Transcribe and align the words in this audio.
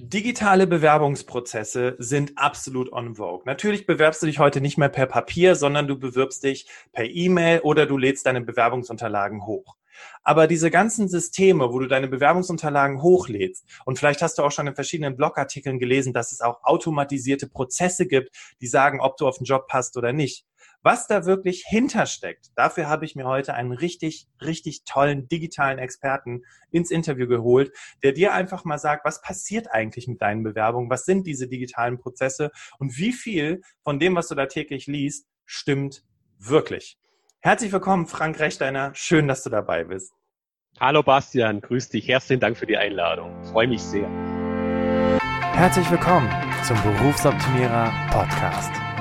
Digitale 0.00 0.68
Bewerbungsprozesse 0.68 1.96
sind 1.98 2.38
absolut 2.38 2.92
on 2.92 3.16
vogue. 3.16 3.42
Natürlich 3.46 3.84
bewerbst 3.84 4.22
du 4.22 4.26
dich 4.26 4.38
heute 4.38 4.60
nicht 4.60 4.78
mehr 4.78 4.88
per 4.88 5.06
Papier, 5.06 5.56
sondern 5.56 5.88
du 5.88 5.98
bewirbst 5.98 6.44
dich 6.44 6.68
per 6.92 7.04
E-Mail 7.04 7.62
oder 7.64 7.84
du 7.84 7.98
lädst 7.98 8.24
deine 8.24 8.40
Bewerbungsunterlagen 8.40 9.44
hoch. 9.44 9.74
Aber 10.22 10.46
diese 10.46 10.70
ganzen 10.70 11.08
Systeme, 11.08 11.72
wo 11.72 11.80
du 11.80 11.88
deine 11.88 12.06
Bewerbungsunterlagen 12.06 13.02
hochlädst, 13.02 13.66
und 13.86 13.98
vielleicht 13.98 14.22
hast 14.22 14.38
du 14.38 14.44
auch 14.44 14.52
schon 14.52 14.68
in 14.68 14.76
verschiedenen 14.76 15.16
Blogartikeln 15.16 15.80
gelesen, 15.80 16.12
dass 16.12 16.30
es 16.30 16.42
auch 16.42 16.62
automatisierte 16.62 17.48
Prozesse 17.48 18.06
gibt, 18.06 18.30
die 18.60 18.68
sagen, 18.68 19.00
ob 19.00 19.16
du 19.16 19.26
auf 19.26 19.38
den 19.38 19.46
Job 19.46 19.66
passt 19.66 19.96
oder 19.96 20.12
nicht. 20.12 20.46
Was 20.82 21.08
da 21.08 21.26
wirklich 21.26 21.64
hintersteckt, 21.66 22.50
dafür 22.54 22.88
habe 22.88 23.04
ich 23.04 23.16
mir 23.16 23.26
heute 23.26 23.54
einen 23.54 23.72
richtig, 23.72 24.28
richtig 24.40 24.84
tollen 24.84 25.28
digitalen 25.28 25.78
Experten 25.78 26.42
ins 26.70 26.92
Interview 26.92 27.26
geholt, 27.26 27.72
der 28.04 28.12
dir 28.12 28.32
einfach 28.32 28.64
mal 28.64 28.78
sagt, 28.78 29.04
was 29.04 29.20
passiert 29.20 29.72
eigentlich 29.72 30.06
mit 30.06 30.22
deinen 30.22 30.44
Bewerbungen, 30.44 30.88
was 30.88 31.04
sind 31.04 31.26
diese 31.26 31.48
digitalen 31.48 31.98
Prozesse 31.98 32.52
und 32.78 32.96
wie 32.96 33.12
viel 33.12 33.62
von 33.82 33.98
dem, 33.98 34.14
was 34.14 34.28
du 34.28 34.36
da 34.36 34.46
täglich 34.46 34.86
liest, 34.86 35.26
stimmt 35.46 36.04
wirklich. 36.38 36.96
Herzlich 37.40 37.72
willkommen, 37.72 38.06
Frank 38.06 38.38
Rechteiner. 38.38 38.92
Schön, 38.94 39.26
dass 39.26 39.42
du 39.42 39.50
dabei 39.50 39.82
bist. 39.82 40.12
Hallo 40.78 41.02
Bastian, 41.02 41.60
grüß 41.60 41.88
dich. 41.88 42.06
Herzlichen 42.06 42.40
Dank 42.40 42.56
für 42.56 42.66
die 42.66 42.76
Einladung. 42.76 43.44
freue 43.46 43.66
mich 43.66 43.82
sehr. 43.82 44.08
Herzlich 45.54 45.90
willkommen 45.90 46.30
zum 46.62 46.80
Berufsoptimierer 46.82 47.92
Podcast 48.12 48.70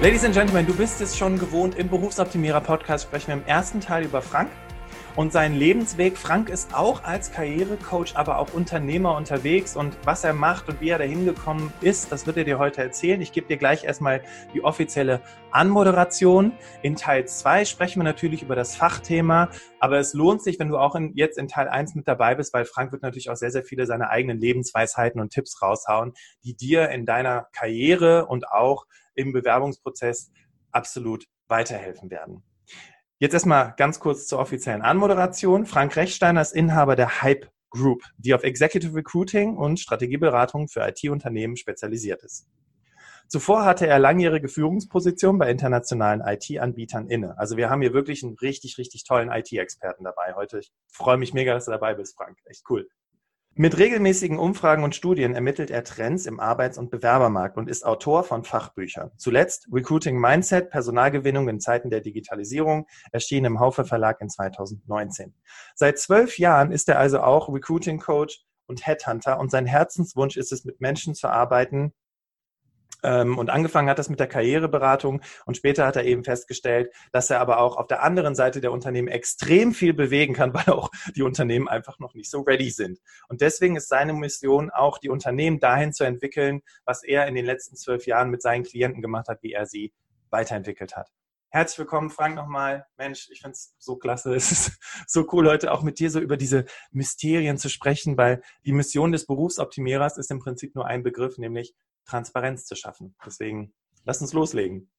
Ladies 0.00 0.24
and 0.24 0.32
Gentlemen, 0.32 0.64
du 0.64 0.76
bist 0.76 1.00
es 1.00 1.18
schon 1.18 1.40
gewohnt, 1.40 1.74
im 1.74 1.88
Berufsoptimierer 1.88 2.60
Podcast 2.60 3.06
sprechen 3.06 3.26
wir 3.26 3.34
im 3.34 3.46
ersten 3.46 3.80
Teil 3.80 4.04
über 4.04 4.22
Frank 4.22 4.48
und 5.16 5.32
seinen 5.32 5.56
Lebensweg. 5.56 6.16
Frank 6.16 6.50
ist 6.50 6.72
auch 6.72 7.02
als 7.02 7.32
Karrierecoach, 7.32 8.14
aber 8.14 8.38
auch 8.38 8.54
Unternehmer 8.54 9.16
unterwegs 9.16 9.74
und 9.74 9.96
was 10.04 10.22
er 10.22 10.34
macht 10.34 10.68
und 10.68 10.80
wie 10.80 10.90
er 10.90 10.98
dahin 10.98 11.24
gekommen 11.24 11.72
ist, 11.80 12.12
das 12.12 12.28
wird 12.28 12.36
er 12.36 12.44
dir 12.44 12.60
heute 12.60 12.80
erzählen. 12.80 13.20
Ich 13.20 13.32
gebe 13.32 13.48
dir 13.48 13.56
gleich 13.56 13.82
erstmal 13.82 14.22
die 14.54 14.62
offizielle 14.62 15.20
Anmoderation. 15.50 16.52
In 16.82 16.94
Teil 16.94 17.26
2 17.26 17.64
sprechen 17.64 17.98
wir 17.98 18.04
natürlich 18.04 18.42
über 18.42 18.54
das 18.54 18.76
Fachthema, 18.76 19.50
aber 19.80 19.98
es 19.98 20.14
lohnt 20.14 20.44
sich, 20.44 20.60
wenn 20.60 20.68
du 20.68 20.78
auch 20.78 20.94
in, 20.94 21.10
jetzt 21.16 21.38
in 21.38 21.48
Teil 21.48 21.66
1 21.66 21.96
mit 21.96 22.06
dabei 22.06 22.36
bist, 22.36 22.54
weil 22.54 22.66
Frank 22.66 22.92
wird 22.92 23.02
natürlich 23.02 23.30
auch 23.30 23.36
sehr, 23.36 23.50
sehr 23.50 23.64
viele 23.64 23.84
seiner 23.84 24.10
eigenen 24.10 24.38
Lebensweisheiten 24.38 25.20
und 25.20 25.30
Tipps 25.30 25.60
raushauen, 25.60 26.12
die 26.44 26.54
dir 26.54 26.88
in 26.90 27.04
deiner 27.04 27.48
Karriere 27.52 28.26
und 28.26 28.48
auch 28.48 28.86
im 29.18 29.32
Bewerbungsprozess 29.32 30.30
absolut 30.70 31.26
weiterhelfen 31.48 32.10
werden. 32.10 32.42
Jetzt 33.18 33.34
erstmal 33.34 33.74
ganz 33.76 33.98
kurz 33.98 34.26
zur 34.26 34.38
offiziellen 34.38 34.82
Anmoderation. 34.82 35.66
Frank 35.66 35.96
Rechsteiner 35.96 36.40
ist 36.40 36.52
Inhaber 36.54 36.94
der 36.94 37.22
Hype 37.22 37.50
Group, 37.70 38.02
die 38.16 38.32
auf 38.32 38.44
Executive 38.44 38.94
Recruiting 38.94 39.56
und 39.56 39.80
Strategieberatung 39.80 40.68
für 40.68 40.86
IT-Unternehmen 40.86 41.56
spezialisiert 41.56 42.22
ist. 42.22 42.48
Zuvor 43.26 43.66
hatte 43.66 43.86
er 43.86 43.98
langjährige 43.98 44.48
Führungspositionen 44.48 45.38
bei 45.38 45.50
internationalen 45.50 46.22
IT-Anbietern 46.22 47.08
inne. 47.08 47.36
Also 47.36 47.58
wir 47.58 47.68
haben 47.68 47.82
hier 47.82 47.92
wirklich 47.92 48.22
einen 48.22 48.36
richtig, 48.36 48.78
richtig 48.78 49.04
tollen 49.04 49.30
IT-Experten 49.30 50.04
dabei 50.04 50.34
heute. 50.34 50.60
Ich 50.60 50.72
freue 50.90 51.18
mich 51.18 51.34
mega, 51.34 51.52
dass 51.52 51.66
du 51.66 51.72
dabei 51.72 51.94
bist, 51.94 52.16
Frank. 52.16 52.38
Echt 52.46 52.62
cool. 52.70 52.88
Mit 53.60 53.76
regelmäßigen 53.76 54.38
Umfragen 54.38 54.84
und 54.84 54.94
Studien 54.94 55.34
ermittelt 55.34 55.72
er 55.72 55.82
Trends 55.82 56.26
im 56.26 56.38
Arbeits- 56.38 56.78
und 56.78 56.92
Bewerbermarkt 56.92 57.56
und 57.56 57.68
ist 57.68 57.84
Autor 57.84 58.22
von 58.22 58.44
Fachbüchern. 58.44 59.10
Zuletzt 59.16 59.66
Recruiting 59.72 60.16
Mindset, 60.16 60.70
Personalgewinnung 60.70 61.48
in 61.48 61.58
Zeiten 61.58 61.90
der 61.90 62.00
Digitalisierung, 62.00 62.86
erschien 63.10 63.44
im 63.44 63.58
Haufe 63.58 63.84
Verlag 63.84 64.20
in 64.20 64.28
2019. 64.28 65.34
Seit 65.74 65.98
zwölf 65.98 66.38
Jahren 66.38 66.70
ist 66.70 66.88
er 66.88 67.00
also 67.00 67.18
auch 67.18 67.52
Recruiting 67.52 67.98
Coach 67.98 68.44
und 68.68 68.86
Headhunter 68.86 69.40
und 69.40 69.50
sein 69.50 69.66
Herzenswunsch 69.66 70.36
ist 70.36 70.52
es, 70.52 70.64
mit 70.64 70.80
Menschen 70.80 71.16
zu 71.16 71.26
arbeiten, 71.26 71.92
und 73.02 73.50
angefangen 73.50 73.88
hat 73.88 73.98
das 73.98 74.08
mit 74.08 74.18
der 74.18 74.26
Karriereberatung 74.26 75.20
und 75.46 75.56
später 75.56 75.86
hat 75.86 75.96
er 75.96 76.04
eben 76.04 76.24
festgestellt, 76.24 76.92
dass 77.12 77.30
er 77.30 77.40
aber 77.40 77.60
auch 77.60 77.76
auf 77.76 77.86
der 77.86 78.02
anderen 78.02 78.34
Seite 78.34 78.60
der 78.60 78.72
Unternehmen 78.72 79.08
extrem 79.08 79.72
viel 79.72 79.94
bewegen 79.94 80.34
kann, 80.34 80.52
weil 80.54 80.68
auch 80.74 80.90
die 81.14 81.22
Unternehmen 81.22 81.68
einfach 81.68 81.98
noch 81.98 82.14
nicht 82.14 82.30
so 82.30 82.40
ready 82.40 82.70
sind. 82.70 82.98
Und 83.28 83.40
deswegen 83.40 83.76
ist 83.76 83.88
seine 83.88 84.12
Mission 84.12 84.70
auch, 84.70 84.98
die 84.98 85.10
Unternehmen 85.10 85.60
dahin 85.60 85.92
zu 85.92 86.04
entwickeln, 86.04 86.62
was 86.84 87.04
er 87.04 87.26
in 87.26 87.34
den 87.34 87.44
letzten 87.44 87.76
zwölf 87.76 88.06
Jahren 88.06 88.30
mit 88.30 88.42
seinen 88.42 88.64
Klienten 88.64 89.02
gemacht 89.02 89.28
hat, 89.28 89.42
wie 89.42 89.52
er 89.52 89.66
sie 89.66 89.92
weiterentwickelt 90.30 90.96
hat. 90.96 91.10
Herzlich 91.50 91.78
willkommen, 91.78 92.10
Frank, 92.10 92.34
nochmal. 92.34 92.86
Mensch, 92.98 93.30
ich 93.30 93.40
finde 93.40 93.54
es 93.54 93.74
so 93.78 93.96
klasse. 93.96 94.34
Es 94.36 94.52
ist 94.52 94.78
so 95.06 95.26
cool, 95.32 95.48
heute 95.48 95.72
auch 95.72 95.82
mit 95.82 95.98
dir 95.98 96.10
so 96.10 96.20
über 96.20 96.36
diese 96.36 96.66
Mysterien 96.90 97.56
zu 97.56 97.70
sprechen, 97.70 98.18
weil 98.18 98.42
die 98.66 98.72
Mission 98.72 99.12
des 99.12 99.24
Berufsoptimierers 99.24 100.18
ist 100.18 100.30
im 100.30 100.40
Prinzip 100.40 100.74
nur 100.74 100.86
ein 100.86 101.02
Begriff, 101.02 101.38
nämlich 101.38 101.74
Transparenz 102.08 102.64
zu 102.64 102.74
schaffen. 102.74 103.14
Deswegen, 103.24 103.72
lass 104.04 104.20
uns 104.20 104.32
loslegen. 104.32 104.90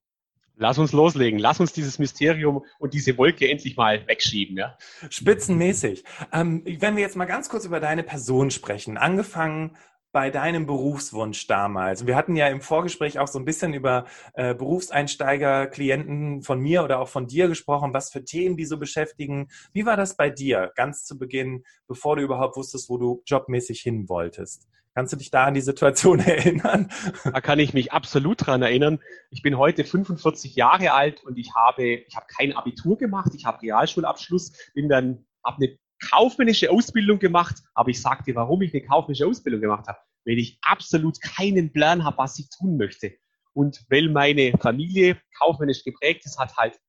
Lass 0.55 0.77
uns 0.77 0.91
loslegen. 0.91 1.39
Lass 1.39 1.59
uns 1.59 1.71
dieses 1.73 1.99
Mysterium 1.99 2.65
und 2.79 2.93
diese 2.93 3.17
Wolke 3.17 3.49
endlich 3.49 3.77
mal 3.77 4.05
wegschieben. 4.07 4.57
Ja? 4.57 4.77
Spitzenmäßig. 5.09 6.03
Ähm, 6.33 6.63
wenn 6.65 6.95
wir 6.95 7.01
jetzt 7.01 7.15
mal 7.15 7.25
ganz 7.25 7.49
kurz 7.49 7.65
über 7.65 7.79
deine 7.79 8.03
Person 8.03 8.51
sprechen, 8.51 8.97
angefangen 8.97 9.77
bei 10.11 10.29
deinem 10.29 10.65
Berufswunsch 10.65 11.47
damals? 11.47 12.07
Wir 12.07 12.15
hatten 12.15 12.35
ja 12.35 12.47
im 12.47 12.61
Vorgespräch 12.61 13.19
auch 13.19 13.27
so 13.27 13.39
ein 13.39 13.45
bisschen 13.45 13.73
über 13.73 14.05
äh, 14.33 14.55
Berufseinsteiger, 14.55 15.67
Klienten 15.67 16.41
von 16.41 16.59
mir 16.59 16.83
oder 16.83 16.99
auch 16.99 17.07
von 17.07 17.27
dir 17.27 17.47
gesprochen, 17.47 17.93
was 17.93 18.11
für 18.11 18.23
Themen 18.23 18.57
die 18.57 18.65
so 18.65 18.77
beschäftigen. 18.77 19.49
Wie 19.73 19.85
war 19.85 19.97
das 19.97 20.15
bei 20.15 20.29
dir 20.29 20.71
ganz 20.75 21.05
zu 21.05 21.17
Beginn, 21.17 21.63
bevor 21.87 22.15
du 22.15 22.23
überhaupt 22.23 22.57
wusstest, 22.57 22.89
wo 22.89 22.97
du 22.97 23.21
jobmäßig 23.25 23.81
hin 23.81 24.09
wolltest? 24.09 24.67
Kannst 24.95 25.13
du 25.13 25.17
dich 25.17 25.31
da 25.31 25.45
an 25.45 25.53
die 25.53 25.61
Situation 25.61 26.19
erinnern? 26.25 26.91
Da 27.23 27.41
kann 27.41 27.59
ich 27.59 27.73
mich 27.73 27.93
absolut 27.93 28.45
dran 28.45 28.61
erinnern. 28.61 28.99
Ich 29.29 29.41
bin 29.41 29.57
heute 29.57 29.83
45 29.83 30.55
Jahre 30.55 30.93
alt 30.93 31.23
und 31.23 31.37
ich 31.37 31.53
habe, 31.55 31.85
ich 31.85 32.15
habe 32.15 32.25
kein 32.27 32.53
Abitur 32.53 32.97
gemacht, 32.97 33.31
ich 33.35 33.45
habe 33.45 33.61
Realschulabschluss, 33.61 34.51
bin 34.73 34.89
dann, 34.89 35.25
habe 35.43 35.57
eine 35.57 35.77
kaufmännische 36.09 36.71
Ausbildung 36.71 37.19
gemacht, 37.19 37.55
aber 37.73 37.89
ich 37.89 38.01
sage 38.01 38.23
dir, 38.23 38.35
warum 38.35 38.61
ich 38.61 38.73
eine 38.73 38.83
kaufmännische 38.83 39.27
Ausbildung 39.27 39.61
gemacht 39.61 39.87
habe. 39.87 39.99
Weil 40.25 40.37
ich 40.37 40.57
absolut 40.61 41.21
keinen 41.21 41.71
Plan 41.71 42.03
habe, 42.03 42.17
was 42.17 42.39
ich 42.39 42.49
tun 42.49 42.77
möchte. 42.77 43.13
Und 43.53 43.83
weil 43.89 44.09
meine 44.09 44.53
Familie 44.59 45.19
kaufmännisch 45.38 45.83
geprägt 45.83 46.25
ist, 46.25 46.39
hat 46.39 46.55
halt, 46.57 46.79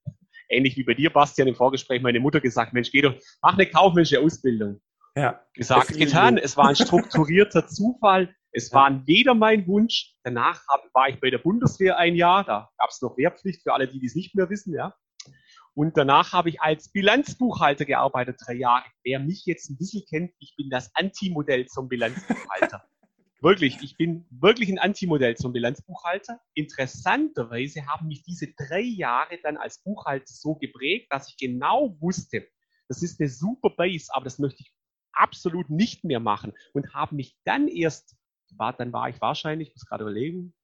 ähnlich 0.49 0.77
wie 0.77 0.85
bei 0.85 0.95
dir, 0.95 1.11
Bastian, 1.11 1.49
im 1.49 1.55
Vorgespräch 1.55 2.03
meine 2.03 2.21
Mutter 2.21 2.41
gesagt, 2.41 2.73
Mensch, 2.73 2.91
geh 2.91 3.03
doch, 3.03 3.15
mach 3.43 3.55
eine 3.55 3.67
kaufmännische 3.67 4.21
Ausbildung. 4.21 4.81
Ja. 5.17 5.41
Gesagt, 5.55 5.97
getan. 5.97 6.39
Es 6.39 6.57
war 6.57 6.69
ein 6.69 6.77
strukturierter 6.77 7.67
Zufall. 7.67 8.35
Es 8.53 8.73
war 8.73 9.07
weder 9.07 9.35
mein 9.35 9.67
Wunsch. 9.67 10.15
Danach 10.25 10.63
war 10.93 11.09
ich 11.09 11.21
bei 11.21 11.31
der 11.31 11.39
Bundeswehr 11.39 11.99
ein 11.99 12.15
Jahr. 12.15 12.45
Da 12.45 12.71
gab 12.79 12.91
es 12.91 13.01
noch 13.01 13.17
Wehrpflicht 13.17 13.63
für 13.63 13.73
alle, 13.73 13.87
die 13.87 14.01
dies 14.01 14.15
nicht 14.15 14.35
mehr 14.35 14.51
wissen. 14.51 14.75
Ja. 14.75 14.95
Und 15.75 15.97
danach 15.97 16.33
habe 16.33 16.49
ich 16.49 16.61
als 16.61 16.91
Bilanzbuchhalter 16.91 17.85
gearbeitet, 17.85 18.41
drei 18.45 18.55
Jahre. 18.55 18.85
Wer 19.05 19.21
mich 19.21 19.45
jetzt 19.47 19.71
ein 19.71 19.79
bisschen 19.79 20.05
kennt, 20.09 20.33
ich 20.39 20.55
bin 20.57 20.69
das 20.69 20.91
Antimodell 20.95 21.67
zum 21.67 21.89
Bilanzbuchhalter. 21.89 22.85
wirklich, 23.43 23.79
ich 23.83 23.97
bin 23.97 24.27
wirklich 24.31 24.69
ein 24.69 24.79
Antimodell 24.79 25.37
zum 25.37 25.53
Bilanzbuchhalter. 25.53 26.41
Interessanterweise 26.55 27.87
haben 27.87 28.09
mich 28.09 28.23
diese 28.23 28.49
drei 28.57 28.81
Jahre 28.81 29.39
dann 29.43 29.57
als 29.57 29.83
Buchhalter 29.83 30.27
so 30.27 30.57
geprägt, 30.57 31.07
dass 31.11 31.29
ich 31.29 31.37
genau 31.37 31.97
wusste, 32.01 32.47
das 32.89 33.03
ist 33.03 33.21
eine 33.21 33.29
super 33.29 33.71
Base, 33.71 34.09
aber 34.13 34.25
das 34.25 34.39
möchte 34.39 34.63
ich 34.63 34.75
absolut 35.13 35.71
nicht 35.71 36.05
mehr 36.05 36.21
machen 36.21 36.53
und 36.73 36.93
habe 36.95 37.15
mich 37.15 37.39
dann 37.45 37.69
erst, 37.69 38.17
war, 38.57 38.73
dann 38.73 38.93
war 38.93 39.09
ich 39.09 39.21
wahrscheinlich, 39.21 39.69
ich 39.69 39.75
muss 39.75 39.87
gerade 39.87 40.05
überlegen, 40.05 40.55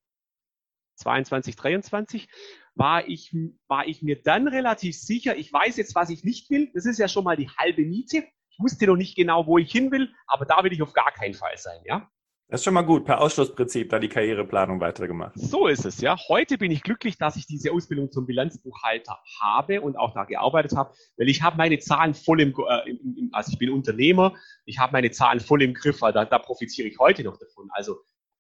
22, 0.97 1.57
23, 1.57 2.29
war 2.75 3.09
ich, 3.09 3.35
war 3.69 3.87
ich 3.87 4.03
mir 4.03 4.23
dann 4.23 4.49
relativ 4.49 4.99
sicher, 4.99 5.37
ich 5.37 5.53
weiß 5.53 5.77
jetzt, 5.77 5.95
was 5.95 6.11
ich 6.11 6.25
nicht 6.25 6.51
will. 6.51 6.71
Das 6.75 6.85
ist 6.87 6.99
ja 6.99 7.09
schon 7.09 7.25
mal 7.25 7.37
die 7.37 7.49
halbe 7.49 7.83
Miete. 7.83 8.25
Ich 8.51 8.59
wusste 8.59 8.87
noch 8.87 8.97
nicht 8.97 9.17
genau, 9.17 9.47
wo 9.47 9.59
ich 9.59 9.71
hin 9.71 9.91
will, 9.91 10.13
aber 10.27 10.45
da 10.45 10.63
will 10.63 10.73
ich 10.73 10.83
auf 10.83 10.93
gar 10.93 11.13
keinen 11.13 11.35
Fall 11.35 11.57
sein, 11.57 11.81
ja. 11.85 12.09
Das 12.49 12.61
ist 12.61 12.65
schon 12.65 12.75
mal 12.75 12.83
gut, 12.83 13.05
per 13.05 13.21
Ausschlussprinzip 13.21 13.91
da 13.91 13.99
die 13.99 14.09
Karriereplanung 14.09 14.81
weitergemacht. 14.81 15.33
So 15.37 15.67
ist 15.67 15.85
es, 15.85 16.01
ja. 16.01 16.17
Heute 16.29 16.59
bin 16.59 16.71
ich 16.71 16.85
glücklich, 16.85 17.19
dass 17.19 17.35
ich 17.35 17.47
diese 17.47 17.73
Ausbildung 17.73 18.13
zum 18.13 18.25
Bilanzbuchhalter 18.25 19.19
habe 19.41 19.81
und 19.81 19.99
auch 19.99 20.15
da 20.15 20.25
gearbeitet 20.25 20.77
habe, 20.77 20.95
weil 21.17 21.29
ich 21.29 21.43
habe 21.43 21.57
meine 21.57 21.81
Zahlen 21.81 22.15
voll 22.15 22.41
im, 22.41 22.55
äh, 22.69 22.91
im 22.91 23.31
also 23.33 23.51
ich 23.51 23.59
bin 23.59 23.71
Unternehmer, 23.71 24.37
ich 24.65 24.79
habe 24.79 24.93
meine 24.93 25.11
Zahlen 25.11 25.41
voll 25.41 25.61
im 25.63 25.75
Griff, 25.75 26.01
weil 26.03 26.13
da, 26.13 26.25
da 26.25 26.39
profitiere 26.39 26.87
ich 26.87 27.01
heute 27.01 27.25
noch 27.25 27.37
davon. 27.37 27.69
Also 27.73 27.97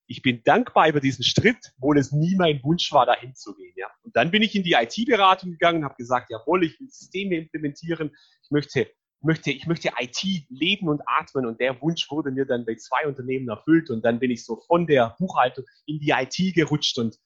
ich 0.06 0.22
bin 0.22 0.42
dankbar 0.44 0.88
über 0.88 1.00
diesen 1.00 1.24
Schritt, 1.24 1.72
obwohl 1.78 1.98
es 1.98 2.12
nie 2.12 2.36
mein 2.36 2.62
Wunsch 2.62 2.92
war, 2.92 3.06
dahin 3.06 3.34
zu 3.34 3.54
gehen. 3.54 3.74
Ja. 3.76 3.88
Und 4.02 4.14
dann 4.16 4.30
bin 4.30 4.42
ich 4.42 4.54
in 4.54 4.62
die 4.62 4.72
IT-Beratung 4.72 5.50
gegangen, 5.50 5.84
habe 5.84 5.96
gesagt, 5.96 6.30
jawohl, 6.30 6.64
ich 6.64 6.78
will 6.80 6.88
Systeme 6.88 7.36
implementieren, 7.36 8.10
ich 8.42 8.50
möchte 8.50 8.88
möchte, 9.22 9.50
ich 9.50 9.66
möchte 9.66 9.90
IT 9.98 10.22
leben 10.48 10.88
und 10.88 11.02
atmen 11.06 11.46
und 11.46 11.60
der 11.60 11.80
Wunsch 11.80 12.10
wurde 12.10 12.30
mir 12.30 12.46
dann 12.46 12.64
bei 12.64 12.76
zwei 12.76 13.06
Unternehmen 13.06 13.48
erfüllt 13.48 13.90
und 13.90 14.04
dann 14.04 14.18
bin 14.18 14.30
ich 14.30 14.44
so 14.44 14.60
von 14.66 14.86
der 14.86 15.16
Buchhaltung 15.18 15.64
in 15.86 15.98
die 15.98 16.10
IT 16.10 16.54
gerutscht 16.54 16.98
und 16.98 17.16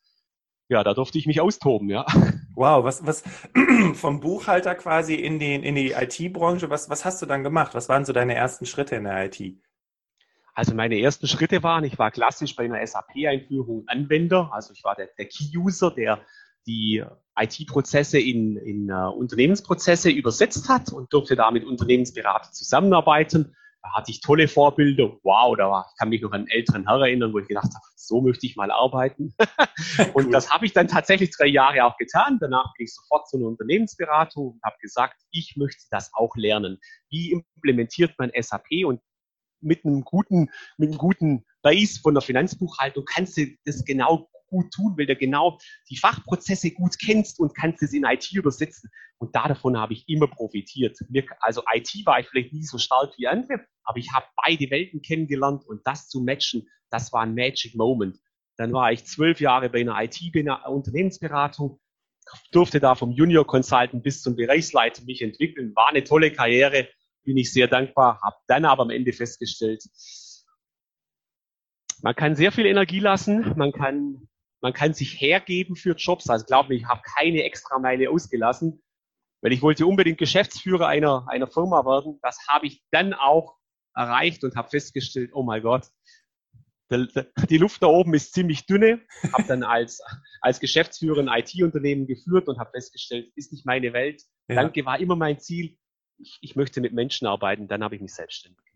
ja, 0.69 0.85
da 0.85 0.95
durfte 0.95 1.19
ich 1.19 1.27
mich 1.27 1.41
austoben, 1.41 1.91
ja. 1.91 2.07
Wow, 2.55 2.85
was, 2.85 3.05
was 3.05 3.25
vom 3.95 4.21
Buchhalter 4.21 4.75
quasi 4.77 5.15
in, 5.15 5.39
den, 5.39 5.65
in 5.65 5.75
die 5.75 5.93
IT-Branche, 5.93 6.71
was, 6.71 6.89
was 6.89 7.05
hast 7.05 7.21
du 7.23 7.27
dann 7.27 7.43
gemacht? 7.43 7.75
Was 7.75 7.89
waren 7.89 8.05
so 8.05 8.13
deine 8.13 8.35
ersten 8.35 8.67
Schritte 8.67 8.97
in 8.97 9.05
der 9.05 9.25
IT? 9.25 9.41
Also 10.61 10.75
meine 10.75 11.01
ersten 11.01 11.27
Schritte 11.27 11.63
waren, 11.63 11.85
ich 11.85 11.99
war 11.99 12.11
klassisch 12.11 12.55
bei 12.55 12.65
einer 12.65 12.87
SAP-Einführung 12.87 13.85
Anwender, 13.87 14.51
also 14.53 14.75
ich 14.75 14.85
war 14.85 14.95
der, 14.95 15.09
der 15.17 15.25
Key-User, 15.25 15.91
der 15.91 16.21
die 16.67 17.03
IT-Prozesse 17.35 18.21
in, 18.21 18.59
in 18.59 18.91
uh, 18.91 19.09
Unternehmensprozesse 19.09 20.11
übersetzt 20.11 20.69
hat 20.69 20.93
und 20.93 21.11
durfte 21.15 21.35
da 21.35 21.51
mit 21.51 21.65
Unternehmensberatern 21.65 22.53
zusammenarbeiten. 22.53 23.57
Da 23.83 23.95
hatte 23.95 24.11
ich 24.11 24.21
tolle 24.21 24.49
Vorbilder. 24.49 25.17
Wow, 25.23 25.57
da 25.57 25.71
war, 25.71 25.87
ich 25.91 25.99
kann 25.99 26.11
mich 26.11 26.21
noch 26.21 26.33
an 26.33 26.41
einen 26.41 26.49
älteren 26.49 26.87
Herr 26.87 27.01
erinnern, 27.01 27.33
wo 27.33 27.39
ich 27.39 27.49
gedacht 27.49 27.73
habe, 27.73 27.87
so 27.97 28.21
möchte 28.21 28.45
ich 28.45 28.55
mal 28.57 28.71
arbeiten. 28.71 29.35
und 30.13 30.27
cool. 30.27 30.31
das 30.31 30.51
habe 30.51 30.67
ich 30.67 30.75
dann 30.75 30.89
tatsächlich 30.89 31.31
drei 31.31 31.47
Jahre 31.47 31.87
auch 31.87 31.97
getan. 31.97 32.37
Danach 32.39 32.75
bin 32.77 32.85
ich 32.85 32.95
sofort 32.95 33.27
zu 33.31 33.39
einer 33.39 33.47
Unternehmensberatung 33.47 34.49
und 34.49 34.63
habe 34.63 34.77
gesagt, 34.83 35.23
ich 35.31 35.55
möchte 35.57 35.85
das 35.91 36.11
auch 36.13 36.37
lernen. 36.37 36.79
Wie 37.09 37.33
implementiert 37.33 38.13
man 38.19 38.31
SAP? 38.39 38.85
Und 38.85 39.01
mit 39.61 39.85
einem 39.85 40.03
guten, 40.03 40.51
mit 40.77 40.91
einem 40.91 40.99
guten 40.99 41.45
Base 41.63 42.01
von 42.01 42.15
der 42.15 42.23
Finanzbuchhaltung 42.23 43.05
kannst 43.05 43.37
du 43.37 43.47
das 43.65 43.85
genau 43.85 44.29
gut 44.51 44.73
tun, 44.73 44.95
weil 44.99 45.07
du 45.07 45.17
genau 45.17 45.59
die 45.89 45.97
Fachprozesse 45.97 46.73
gut 46.73 46.99
kennst 46.99 47.41
und 47.41 47.55
kannst 47.55 47.83
es 47.83 47.93
in 47.93 48.05
IT 48.05 48.31
übersetzen. 48.33 48.91
Und 49.19 49.35
davon 49.35 49.79
habe 49.79 49.93
ich 49.93 50.09
immer 50.09 50.27
profitiert. 50.27 50.99
Also 51.41 51.63
IT 51.73 52.05
war 52.05 52.21
ich 52.21 52.29
vielleicht 52.29 52.53
nie 52.53 52.65
so 52.65 52.79
stark 52.79 53.17
wie 53.17 53.29
andere, 53.29 53.65
aber 53.85 53.99
ich 53.99 54.11
habe 54.13 54.27
beide 54.45 54.71
Welten 54.71 55.03
kennengelernt 55.03 55.65
und 55.67 55.81
das 55.85 56.09
zu 56.09 56.21
matchen, 56.21 56.69
das 56.91 57.13
war 57.13 57.23
ein 57.23 57.35
Magic 57.35 57.75
Moment. 57.75 58.19
Dann 58.57 58.73
war 58.73 58.93
ich 58.93 59.05
zwölf 59.05 59.41
Jahre 59.41 59.71
bei 59.71 59.81
einer 59.81 60.03
IT-Unternehmensberatung, 60.03 61.81
durfte 62.53 62.81
da 62.81 62.95
vom 62.95 63.13
Junior 63.13 63.47
Consultant 63.47 64.03
bis 64.03 64.23
zum 64.23 64.37
Bereichsleiter 64.37 65.03
mich 65.05 65.23
entwickeln, 65.23 65.75
war 65.75 65.89
eine 65.89 66.05
tolle 66.05 66.33
Karriere, 66.33 66.89
bin 67.25 67.37
ich 67.37 67.53
sehr 67.53 67.69
dankbar, 67.69 68.21
habe 68.23 68.37
dann 68.47 68.65
aber 68.65 68.83
am 68.83 68.91
Ende 68.91 69.13
festgestellt, 69.13 69.83
man 72.03 72.15
kann 72.15 72.35
sehr 72.35 72.51
viel 72.51 72.67
Energie 72.67 73.01
lassen, 73.01 73.55
man 73.57 73.73
kann 73.73 74.29
man 74.63 74.73
kann 74.73 74.95
sich 74.95 75.21
hergeben 75.21 75.77
für 75.77 75.95
Jobs. 75.95 76.29
Also 76.29 76.45
glaub 76.45 76.69
mir, 76.69 76.75
ich 76.75 76.85
habe 76.85 77.01
keine 77.03 77.45
extra 77.45 77.79
Meile 77.79 78.11
ausgelassen, 78.11 78.83
weil 79.43 79.53
ich 79.53 79.63
wollte 79.63 79.87
unbedingt 79.87 80.19
Geschäftsführer 80.19 80.87
einer, 80.87 81.27
einer 81.29 81.47
Firma 81.47 81.85
werden. 81.85 82.19
Das 82.23 82.39
habe 82.49 82.67
ich 82.67 82.83
dann 82.91 83.15
auch 83.15 83.57
erreicht 83.95 84.45
und 84.45 84.57
habe 84.57 84.69
festgestellt, 84.69 85.31
oh 85.33 85.43
mein 85.43 85.63
Gott, 85.63 85.89
die 86.91 87.59
Luft 87.59 87.83
da 87.83 87.87
oben 87.87 88.15
ist 88.15 88.35
ziemlich 88.35 88.67
dünne. 88.67 89.01
Habe 89.33 89.45
dann 89.45 89.63
als, 89.63 90.03
als 90.41 90.61
Geschäftsführer 90.61 91.21
ein 91.21 91.29
IT-Unternehmen 91.29 92.07
geführt 92.07 92.49
und 92.49 92.59
habe 92.59 92.71
festgestellt, 92.73 93.33
ist 93.37 93.53
nicht 93.53 93.65
meine 93.65 93.93
Welt. 93.93 94.23
Ja. 94.49 94.57
Danke 94.57 94.85
war 94.85 94.99
immer 94.99 95.17
mein 95.17 95.39
Ziel. 95.39 95.79
Ich, 96.21 96.39
ich 96.41 96.57
möchte 96.57 96.81
mit 96.81 96.93
Menschen 96.93 97.27
arbeiten. 97.27 97.69
Dann 97.69 97.83
habe 97.83 97.95
ich 97.95 98.01
mich 98.01 98.15
selbstständig 98.15 98.71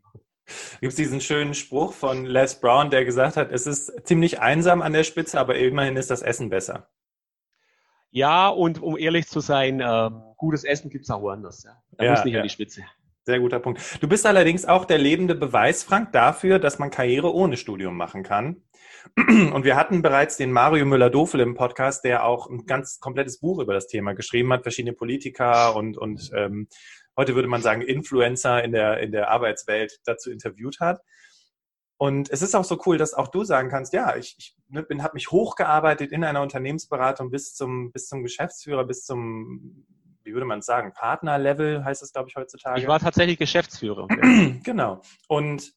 Gibt 0.81 0.93
es 0.93 0.97
diesen 0.97 1.21
schönen 1.21 1.55
Spruch 1.55 1.93
von 1.95 2.27
Les 2.27 2.61
Brown, 2.61 2.91
der 2.91 3.05
gesagt 3.05 3.37
hat, 3.37 3.51
es 3.51 3.67
ist 3.67 4.07
ziemlich 4.07 4.41
einsam 4.41 4.83
an 4.83 4.93
der 4.93 5.05
Spitze, 5.05 5.41
aber 5.41 5.57
immerhin 5.57 5.97
ist 5.97 6.11
das 6.11 6.23
Essen 6.23 6.51
besser. 6.51 6.89
Ja, 8.11 8.49
und 8.49 8.81
um 8.83 8.97
ehrlich 8.97 9.27
zu 9.27 9.41
sein, 9.41 9.81
äh, 9.81 10.11
gutes 10.37 10.65
Essen 10.65 10.91
gibt 10.91 11.05
es 11.05 11.11
auch 11.11 11.23
woanders. 11.23 11.65
Ja. 11.65 11.83
Da 11.93 12.05
ja, 12.05 12.11
muss 12.13 12.25
nicht 12.25 12.35
ja. 12.35 12.41
an 12.41 12.45
die 12.45 12.51
Spitze. 12.51 12.83
Sehr 13.25 13.41
guter 13.41 13.59
Punkt. 13.59 13.81
Du 14.03 14.07
bist 14.07 14.27
allerdings 14.27 14.67
auch 14.67 14.85
der 14.85 14.99
lebende 14.99 15.35
Beweis, 15.35 15.83
Frank, 15.83 16.13
dafür, 16.13 16.59
dass 16.59 16.79
man 16.79 16.91
Karriere 16.91 17.33
ohne 17.33 17.57
Studium 17.57 17.97
machen 17.97 18.23
kann. 18.23 18.63
Und 19.17 19.65
wir 19.65 19.77
hatten 19.77 20.03
bereits 20.03 20.37
den 20.37 20.53
Mario 20.53 20.85
Müller-Dofel 20.85 21.41
im 21.41 21.55
Podcast, 21.55 22.05
der 22.05 22.25
auch 22.25 22.49
ein 22.49 22.67
ganz 22.67 23.01
komplettes 23.01 23.41
Buch 23.41 23.61
über 23.61 23.73
das 23.73 23.87
Thema 23.87 24.15
geschrieben 24.15 24.53
hat, 24.53 24.63
verschiedene 24.63 24.95
Politiker 24.95 25.75
und, 25.75 25.97
und 25.97 26.31
ähm, 26.35 26.69
heute 27.17 27.35
würde 27.35 27.49
man 27.49 27.63
sagen, 27.63 27.83
Influencer 27.83 28.63
in 28.63 28.73
der, 28.73 29.01
in 29.01 29.13
der 29.13 29.31
Arbeitswelt 29.31 30.01
dazu 30.05 30.31
interviewt 30.31 30.81
hat. 30.81 31.01
Und 31.97 32.29
es 32.31 32.43
ist 32.43 32.55
auch 32.55 32.65
so 32.65 32.81
cool, 32.87 32.99
dass 32.99 33.15
auch 33.15 33.29
du 33.29 33.45
sagen 33.45 33.71
kannst, 33.71 33.93
ja, 33.93 34.17
ich, 34.17 34.35
ich 34.39 34.57
ne, 34.69 34.83
bin, 34.83 35.03
habe 35.03 35.15
mich 35.15 35.31
hochgearbeitet 35.31 36.11
in 36.13 36.25
einer 36.25 36.43
Unternehmensberatung 36.43 37.31
bis 37.31 37.55
zum, 37.55 37.93
bis 37.93 38.09
zum 38.09 38.23
Geschäftsführer, 38.23 38.85
bis 38.85 39.05
zum, 39.05 39.87
wie 40.25 40.33
würde 40.33 40.47
man 40.47 40.61
sagen, 40.61 40.93
Partnerlevel 40.93 41.85
heißt 41.85 42.03
es, 42.03 42.13
glaube 42.13 42.29
ich, 42.29 42.37
heutzutage. 42.37 42.81
Ich 42.81 42.89
war 42.89 42.99
tatsächlich 42.99 43.39
Geschäftsführer. 43.39 44.09
genau. 44.65 45.03
Und 45.29 45.73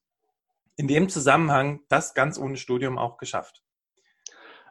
in 0.75 0.87
dem 0.87 1.07
Zusammenhang 1.09 1.81
das 1.87 2.13
ganz 2.13 2.39
ohne 2.39 2.57
Studium 2.57 2.97
auch 2.97 3.17
geschafft. 3.17 3.63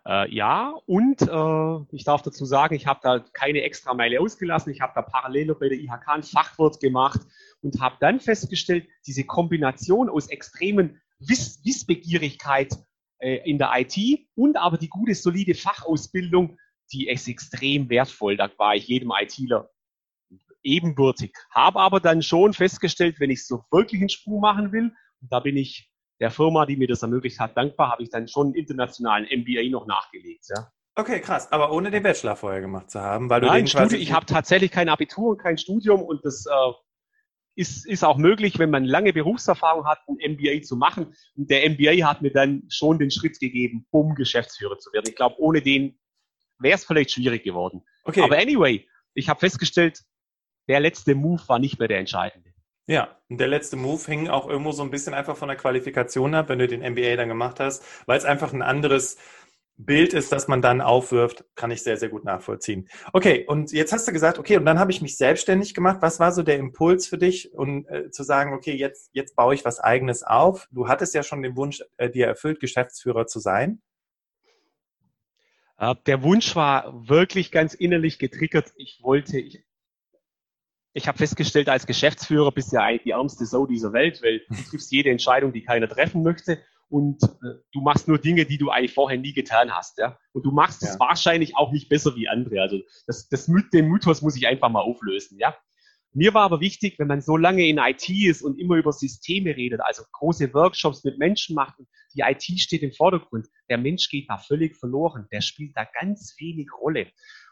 Äh, 0.06 0.32
ja, 0.32 0.72
und 0.86 1.20
äh, 1.22 1.94
ich 1.96 2.04
darf 2.04 2.22
dazu 2.22 2.44
sagen, 2.44 2.76
ich 2.76 2.86
habe 2.86 3.00
da 3.02 3.18
keine 3.32 3.62
extra 3.62 3.92
Meile 3.92 4.20
ausgelassen. 4.20 4.72
Ich 4.72 4.80
habe 4.80 4.92
da 4.94 5.02
parallel 5.02 5.46
noch 5.46 5.58
bei 5.58 5.68
der 5.68 5.78
IHK 5.78 6.08
ein 6.08 6.22
Fachwirt 6.22 6.78
gemacht 6.80 7.20
und 7.60 7.80
habe 7.80 7.96
dann 7.98 8.20
festgestellt, 8.20 8.86
diese 9.06 9.24
Kombination 9.24 10.08
aus 10.08 10.28
extremen 10.28 11.00
Wiss 11.18 11.60
Wissbegierigkeit 11.64 12.72
äh, 13.18 13.38
in 13.50 13.58
der 13.58 13.72
IT 13.74 13.96
und 14.36 14.56
aber 14.56 14.78
die 14.78 14.88
gute, 14.88 15.14
solide 15.14 15.54
Fachausbildung, 15.54 16.56
die 16.92 17.08
ist 17.08 17.26
extrem 17.26 17.90
wertvoll. 17.90 18.36
Da 18.36 18.48
war 18.58 18.76
ich 18.76 18.86
jedem 18.86 19.10
ITler 19.10 19.70
ebenbürtig. 20.62 21.34
Habe 21.50 21.80
aber 21.80 21.98
dann 21.98 22.22
schon 22.22 22.52
festgestellt, 22.52 23.18
wenn 23.18 23.30
ich 23.30 23.44
so 23.44 23.64
wirklich 23.72 24.00
einen 24.00 24.08
Sprung 24.08 24.40
machen 24.40 24.70
will, 24.70 24.92
und 25.20 25.32
da 25.32 25.40
bin 25.40 25.56
ich 25.56 25.90
der 26.20 26.30
Firma, 26.30 26.66
die 26.66 26.76
mir 26.76 26.88
das 26.88 27.02
ermöglicht 27.02 27.40
hat, 27.40 27.56
dankbar, 27.56 27.90
habe 27.90 28.02
ich 28.02 28.10
dann 28.10 28.28
schon 28.28 28.48
einen 28.48 28.54
internationalen 28.54 29.26
MBA 29.26 29.70
noch 29.70 29.86
nachgelegt. 29.86 30.46
Ja. 30.48 30.70
Okay, 30.94 31.20
krass. 31.20 31.52
Aber 31.52 31.72
ohne 31.72 31.90
den 31.90 32.02
Bachelor 32.02 32.36
vorher 32.36 32.62
gemacht 32.62 32.90
zu 32.90 33.00
haben, 33.00 33.28
weil 33.28 33.42
du 33.42 33.48
Nein, 33.48 33.66
den 33.66 33.70
quasi 33.70 33.96
ich 33.96 34.12
habe 34.12 34.24
tatsächlich 34.24 34.70
kein 34.70 34.88
Abitur 34.88 35.30
und 35.30 35.38
kein 35.38 35.58
Studium 35.58 36.02
und 36.02 36.24
das 36.24 36.46
äh, 36.46 36.72
ist, 37.54 37.86
ist 37.86 38.04
auch 38.04 38.16
möglich, 38.16 38.58
wenn 38.58 38.70
man 38.70 38.84
lange 38.84 39.12
Berufserfahrung 39.12 39.86
hat, 39.86 39.98
ein 40.08 40.32
MBA 40.32 40.62
zu 40.62 40.76
machen. 40.76 41.14
Und 41.34 41.50
der 41.50 41.68
MBA 41.68 42.06
hat 42.06 42.22
mir 42.22 42.30
dann 42.30 42.62
schon 42.68 42.98
den 42.98 43.10
Schritt 43.10 43.38
gegeben, 43.40 43.86
um 43.90 44.14
Geschäftsführer 44.14 44.78
zu 44.78 44.92
werden. 44.92 45.06
Ich 45.08 45.16
glaube, 45.16 45.36
ohne 45.38 45.60
den 45.60 45.98
wäre 46.58 46.76
es 46.76 46.84
vielleicht 46.84 47.10
schwierig 47.10 47.44
geworden. 47.44 47.82
Okay. 48.04 48.22
Aber 48.22 48.38
anyway, 48.38 48.86
ich 49.14 49.28
habe 49.28 49.40
festgestellt, 49.40 50.02
der 50.68 50.80
letzte 50.80 51.14
Move 51.14 51.42
war 51.46 51.58
nicht 51.58 51.78
mehr 51.78 51.88
der 51.88 51.98
entscheidende. 51.98 52.52
Ja, 52.88 53.18
und 53.28 53.38
der 53.40 53.48
letzte 53.48 53.76
Move 53.76 54.02
hing 54.06 54.28
auch 54.28 54.48
irgendwo 54.48 54.70
so 54.70 54.82
ein 54.82 54.90
bisschen 54.90 55.12
einfach 55.12 55.36
von 55.36 55.48
der 55.48 55.56
Qualifikation 55.56 56.34
ab, 56.34 56.48
wenn 56.48 56.60
du 56.60 56.68
den 56.68 56.82
MBA 56.82 57.16
dann 57.16 57.28
gemacht 57.28 57.58
hast, 57.58 57.84
weil 58.06 58.16
es 58.16 58.24
einfach 58.24 58.52
ein 58.52 58.62
anderes 58.62 59.16
Bild 59.78 60.14
ist, 60.14 60.32
das 60.32 60.48
man 60.48 60.62
dann 60.62 60.80
aufwirft, 60.80 61.44
kann 61.54 61.70
ich 61.70 61.82
sehr, 61.82 61.96
sehr 61.98 62.08
gut 62.08 62.24
nachvollziehen. 62.24 62.88
Okay, 63.12 63.44
und 63.46 63.72
jetzt 63.72 63.92
hast 63.92 64.08
du 64.08 64.12
gesagt, 64.12 64.38
okay, 64.38 64.56
und 64.56 64.64
dann 64.64 64.78
habe 64.78 64.90
ich 64.90 65.02
mich 65.02 65.18
selbstständig 65.18 65.74
gemacht. 65.74 65.98
Was 66.00 66.18
war 66.18 66.32
so 66.32 66.42
der 66.42 66.56
Impuls 66.56 67.06
für 67.06 67.18
dich, 67.18 67.52
um 67.52 67.86
äh, 67.88 68.10
zu 68.10 68.22
sagen, 68.22 68.54
okay, 68.54 68.74
jetzt, 68.74 69.10
jetzt 69.12 69.36
baue 69.36 69.54
ich 69.54 69.64
was 69.64 69.80
eigenes 69.80 70.22
auf? 70.22 70.68
Du 70.70 70.88
hattest 70.88 71.14
ja 71.14 71.22
schon 71.22 71.42
den 71.42 71.56
Wunsch, 71.56 71.82
äh, 71.98 72.08
dir 72.08 72.26
erfüllt, 72.26 72.60
Geschäftsführer 72.60 73.26
zu 73.26 73.38
sein. 73.38 73.82
Äh, 75.78 75.94
der 76.06 76.22
Wunsch 76.22 76.56
war 76.56 77.08
wirklich 77.08 77.52
ganz 77.52 77.74
innerlich 77.74 78.18
getriggert. 78.18 78.72
Ich 78.76 79.00
wollte, 79.02 79.38
ich, 79.38 79.62
ich 80.96 81.06
habe 81.06 81.18
festgestellt, 81.18 81.68
als 81.68 81.86
Geschäftsführer 81.86 82.50
bist 82.52 82.72
du 82.72 82.76
ja 82.76 82.82
eigentlich 82.84 83.02
die 83.02 83.10
ärmste 83.10 83.44
Sau 83.44 83.66
dieser 83.66 83.92
Welt, 83.92 84.22
weil 84.22 84.40
du 84.48 84.54
triffst 84.70 84.90
jede 84.90 85.10
Entscheidung, 85.10 85.52
die 85.52 85.62
keiner 85.62 85.88
treffen 85.88 86.22
möchte 86.22 86.58
und 86.88 87.22
äh, 87.22 87.58
du 87.72 87.82
machst 87.82 88.08
nur 88.08 88.18
Dinge, 88.18 88.46
die 88.46 88.56
du 88.56 88.70
eigentlich 88.70 88.94
vorher 88.94 89.18
nie 89.18 89.34
getan 89.34 89.70
hast, 89.72 89.98
ja. 89.98 90.18
Und 90.32 90.46
du 90.46 90.52
machst 90.52 90.82
es 90.82 90.98
wahrscheinlich 90.98 91.54
auch 91.56 91.70
nicht 91.70 91.88
besser 91.88 92.16
wie 92.16 92.28
andere. 92.28 92.62
Also 92.62 92.78
das, 93.06 93.28
das 93.28 93.46
den 93.72 93.88
Mythos 93.88 94.22
muss 94.22 94.36
ich 94.36 94.46
einfach 94.46 94.70
mal 94.70 94.80
auflösen, 94.80 95.38
ja. 95.38 95.54
Mir 96.12 96.32
war 96.32 96.44
aber 96.44 96.60
wichtig, 96.60 96.98
wenn 96.98 97.08
man 97.08 97.20
so 97.20 97.36
lange 97.36 97.66
in 97.66 97.76
IT 97.76 98.08
ist 98.08 98.40
und 98.40 98.58
immer 98.58 98.76
über 98.76 98.90
Systeme 98.90 99.54
redet, 99.54 99.82
also 99.82 100.02
große 100.12 100.54
Workshops 100.54 101.04
mit 101.04 101.18
Menschen 101.18 101.54
macht 101.54 101.78
und 101.78 101.88
die 102.14 102.22
IT 102.22 102.58
steht 102.58 102.82
im 102.82 102.92
Vordergrund, 102.92 103.48
der 103.68 103.76
Mensch 103.76 104.08
geht 104.08 104.30
da 104.30 104.38
völlig 104.38 104.76
verloren, 104.76 105.26
der 105.30 105.42
spielt 105.42 105.76
da 105.76 105.86
ganz 106.00 106.34
wenig 106.38 106.68
Rolle. 106.80 107.08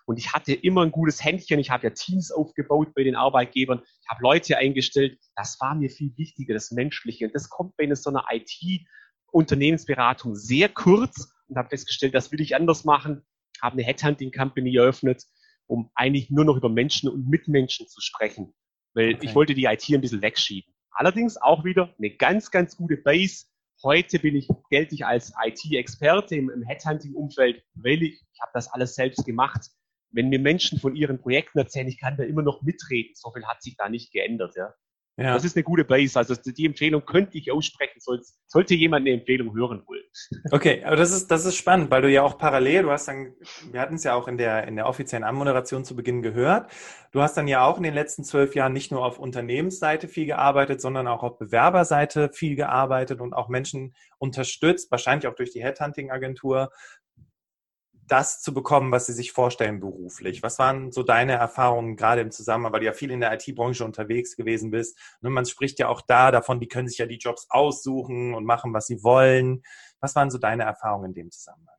Und 0.07 0.19
ich 0.19 0.33
hatte 0.33 0.53
immer 0.53 0.83
ein 0.83 0.91
gutes 0.91 1.25
Händchen. 1.25 1.59
Ich 1.59 1.71
habe 1.71 1.85
ja 1.85 1.91
Teams 1.91 2.31
aufgebaut 2.31 2.95
bei 2.95 3.05
den 3.05 3.17
Arbeitgebern. 3.17 3.83
Ich 4.03 4.09
habe 4.09 4.23
Leute 4.23 4.59
eingestellt. 4.59 5.19
Das 5.35 5.59
war 5.61 5.75
mir 5.75 5.89
viel 5.89 6.13
wichtiger, 6.17 6.55
das 6.55 6.71
Menschliche. 6.71 7.27
Und 7.27 7.35
das 7.35 7.49
kommt 7.49 7.77
bei 7.77 7.93
so 7.95 8.11
einer 8.11 8.25
IT 8.31 8.87
Unternehmensberatung 9.35 10.37
sehr 10.37 10.69
kurz 10.69 11.33
und 11.49 11.57
habe 11.57 11.69
festgestellt, 11.69 12.15
das 12.15 12.31
will 12.31 12.41
ich 12.41 12.55
anders 12.55 12.85
machen, 12.85 13.27
habe 13.61 13.75
eine 13.75 13.83
Headhunting 13.83 14.31
Company 14.31 14.77
eröffnet, 14.77 15.25
um 15.67 15.91
eigentlich 15.95 16.31
nur 16.31 16.45
noch 16.45 16.57
über 16.57 16.69
Menschen 16.69 17.09
und 17.09 17.29
Mitmenschen 17.29 17.89
zu 17.89 18.01
sprechen, 18.01 18.55
weil 18.95 19.15
okay. 19.15 19.27
ich 19.27 19.35
wollte 19.35 19.55
die 19.55 19.65
IT 19.65 19.89
ein 19.91 20.01
bisschen 20.01 20.23
wegschieben. 20.23 20.73
Allerdings 20.93 21.37
auch 21.37 21.65
wieder 21.65 21.93
eine 21.99 22.11
ganz, 22.11 22.51
ganz 22.53 22.77
gute 22.77 22.97
Base. 22.97 23.47
Heute 23.83 24.21
bin 24.21 24.37
ich, 24.37 24.49
gelte 24.71 24.95
ich 24.95 25.05
als 25.05 25.33
IT-Experte 25.45 26.37
im, 26.37 26.49
im 26.49 26.63
Headhunting-Umfeld, 26.63 27.65
weil 27.75 28.03
ich, 28.05 28.23
ich 28.33 28.41
habe 28.41 28.53
das 28.55 28.73
alles 28.73 28.95
selbst 28.95 29.27
gemacht. 29.27 29.69
Wenn 30.15 30.29
mir 30.29 30.39
Menschen 30.39 30.79
von 30.79 30.97
ihren 30.97 31.21
Projekten 31.21 31.59
erzählen, 31.59 31.89
ich 31.89 32.01
kann 32.01 32.17
da 32.17 32.25
immer 32.25 32.43
noch 32.43 32.63
mitreden. 32.63 33.13
So 33.15 33.33
viel 33.33 33.45
hat 33.47 33.63
sich 33.63 33.77
da 33.77 33.89
nicht 33.89 34.13
geändert. 34.13 34.55
Ja. 34.57 34.75
Ja. 35.17 35.35
Das 35.35 35.45
ist 35.45 35.57
eine 35.57 35.63
gute 35.63 35.85
Base. 35.85 36.19
Also 36.19 36.35
die 36.35 36.67
Empfehlung 36.67 37.05
könnte 37.05 37.39
ich 37.39 37.53
aussprechen, 37.53 38.01
sollte 38.47 38.75
jemand 38.75 39.07
eine 39.07 39.15
Empfehlung 39.15 39.55
hören 39.55 39.83
wollen. 39.87 40.03
Okay, 40.51 40.83
aber 40.85 40.97
das 40.97 41.11
ist, 41.11 41.31
das 41.31 41.45
ist 41.45 41.57
spannend, 41.57 41.91
weil 41.91 42.03
du 42.03 42.11
ja 42.11 42.23
auch 42.23 42.39
parallel, 42.39 42.83
du 42.83 42.91
hast 42.91 43.09
dann, 43.09 43.35
wir 43.73 43.81
hatten 43.81 43.97
es 43.97 44.05
ja 44.05 44.15
auch 44.15 44.29
in 44.29 44.39
der, 44.39 44.69
in 44.69 44.77
der 44.77 44.87
offiziellen 44.87 45.25
Anmoderation 45.25 45.85
zu 45.85 45.97
Beginn 45.97 46.23
gehört, 46.23 46.71
du 47.11 47.21
hast 47.21 47.37
dann 47.37 47.49
ja 47.49 47.65
auch 47.65 47.79
in 47.79 47.83
den 47.83 47.95
letzten 47.95 48.23
zwölf 48.23 48.55
Jahren 48.55 48.73
nicht 48.73 48.93
nur 48.93 49.05
auf 49.05 49.19
Unternehmensseite 49.19 50.07
viel 50.07 50.27
gearbeitet, 50.27 50.81
sondern 50.81 51.09
auch 51.09 51.25
auf 51.25 51.39
Bewerberseite 51.39 52.31
viel 52.33 52.55
gearbeitet 52.55 53.21
und 53.21 53.35
auch 53.35 53.49
Menschen 53.49 53.95
unterstützt, 54.19 54.91
wahrscheinlich 54.93 55.27
auch 55.27 55.35
durch 55.35 55.53
die 55.53 55.65
Headhunting-Agentur, 55.65 56.71
das 58.07 58.43
zu 58.43 58.53
bekommen, 58.53 58.93
was 58.93 59.07
Sie 59.07 59.13
sich 59.13 59.33
vorstellen 59.33 59.81
beruflich? 59.81 60.43
Was 60.43 60.59
waren 60.59 60.93
so 60.93 61.03
deine 61.03 61.33
Erfahrungen 61.33 61.97
gerade 61.97 62.21
im 62.21 62.31
Zusammenhang, 62.31 62.73
weil 62.73 62.81
du 62.81 62.87
ja 62.87 62.93
viel 62.93 63.11
in 63.11 63.21
der 63.21 63.33
IT-Branche 63.33 63.85
unterwegs 63.85 64.37
gewesen 64.37 64.71
bist? 64.71 64.99
Und 65.21 65.29
ne, 65.29 65.31
man 65.31 65.47
spricht 65.47 65.79
ja 65.79 65.89
auch 65.89 66.03
da 66.03 66.31
davon, 66.31 66.61
die 66.61 66.69
können 66.69 66.89
sich 66.89 66.99
ja 66.99 67.07
die 67.07 67.19
Jobs 67.19 67.47
aussuchen 67.51 68.35
und 68.35 68.45
machen, 68.45 68.75
was 68.75 68.87
sie 68.87 69.03
wollen. 69.03 69.63
Was 70.01 70.15
waren 70.15 70.31
so 70.31 70.39
deine 70.39 70.65
Erfahrungen 70.65 71.11
in 71.11 71.15
dem 71.15 71.31
Zusammenhang? 71.31 71.75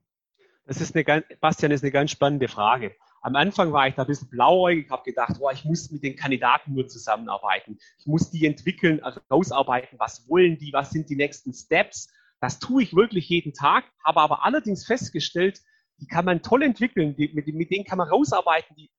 Das 0.65 0.81
ist 0.81 0.95
eine 0.95 1.03
ganz, 1.03 1.25
Bastian, 1.39 1.71
ist 1.71 1.83
eine 1.83 1.91
ganz 1.91 2.09
spannende 2.11 2.47
Frage. 2.47 2.95
Am 3.21 3.35
Anfang 3.35 3.71
war 3.71 3.87
ich 3.87 3.95
da 3.95 4.03
ein 4.03 4.07
bisschen 4.07 4.29
blauäugig, 4.29 4.89
habe 4.89 5.03
gedacht, 5.03 5.39
boah, 5.39 5.51
ich 5.51 5.63
muss 5.63 5.91
mit 5.91 6.03
den 6.03 6.15
Kandidaten 6.15 6.73
nur 6.73 6.87
zusammenarbeiten. 6.87 7.77
Ich 7.99 8.07
muss 8.07 8.31
die 8.31 8.45
entwickeln, 8.45 9.01
also 9.03 9.19
ausarbeiten, 9.29 9.99
was 9.99 10.27
wollen 10.27 10.57
die, 10.57 10.73
was 10.73 10.89
sind 10.89 11.09
die 11.09 11.15
nächsten 11.15 11.53
Steps. 11.53 12.09
Das 12.39 12.59
tue 12.59 12.83
ich 12.83 12.95
wirklich 12.95 13.29
jeden 13.29 13.53
Tag, 13.53 13.85
habe 14.03 14.21
aber 14.21 14.43
allerdings 14.43 14.85
festgestellt, 14.85 15.61
die 15.99 16.07
kann 16.07 16.25
man 16.25 16.41
toll 16.41 16.63
entwickeln, 16.63 17.15
die, 17.15 17.29
mit, 17.33 17.47
mit, 17.47 17.71
denen 17.71 17.85
kann 17.85 17.97
man 17.97 18.09
rausarbeiten, 18.09 18.75
die, 18.75 18.89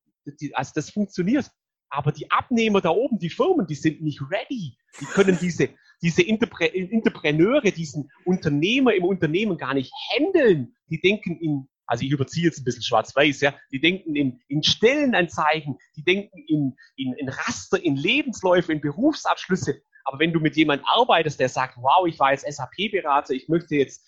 die, 0.40 0.54
also 0.54 0.72
das 0.74 0.90
funktioniert. 0.90 1.50
Aber 1.88 2.10
die 2.10 2.30
Abnehmer 2.30 2.80
da 2.80 2.90
oben, 2.90 3.18
die 3.18 3.30
Firmen, 3.30 3.66
die 3.66 3.74
sind 3.74 4.02
nicht 4.02 4.20
ready. 4.30 4.76
Die 5.00 5.04
können 5.04 5.38
diese, 5.40 5.70
diese 6.02 6.22
Interpre 6.22 6.72
Entrepreneure, 6.74 7.70
diesen 7.70 8.10
Unternehmer 8.24 8.94
im 8.94 9.04
Unternehmen 9.04 9.56
gar 9.56 9.74
nicht 9.74 9.92
handeln. 10.12 10.74
Die 10.90 11.00
denken 11.00 11.38
in, 11.38 11.68
also 11.86 12.04
ich 12.04 12.10
überziehe 12.10 12.44
jetzt 12.44 12.58
ein 12.58 12.64
bisschen 12.64 12.82
schwarz-weiß, 12.82 13.40
ja, 13.40 13.54
die 13.70 13.80
denken 13.80 14.16
in, 14.16 14.40
in 14.48 14.62
Stellenanzeigen, 14.62 15.78
die 15.96 16.02
denken 16.02 16.38
in, 16.48 16.76
in, 16.96 17.12
in 17.14 17.28
Raster, 17.28 17.82
in 17.82 17.96
Lebensläufe, 17.96 18.72
in 18.72 18.80
Berufsabschlüsse. 18.80 19.80
Aber 20.04 20.18
wenn 20.18 20.32
du 20.32 20.40
mit 20.40 20.56
jemandem 20.56 20.86
arbeitest, 20.86 21.38
der 21.38 21.48
sagt, 21.48 21.76
wow, 21.76 22.06
ich 22.06 22.18
war 22.18 22.32
jetzt 22.32 22.46
SAP-Berater, 22.48 23.34
ich 23.34 23.48
möchte 23.48 23.76
jetzt 23.76 24.04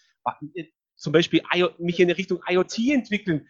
zum 0.99 1.12
Beispiel 1.12 1.43
mich 1.78 2.00
in 2.00 2.11
Richtung 2.11 2.40
IoT 2.47 2.78
entwickeln. 2.90 3.49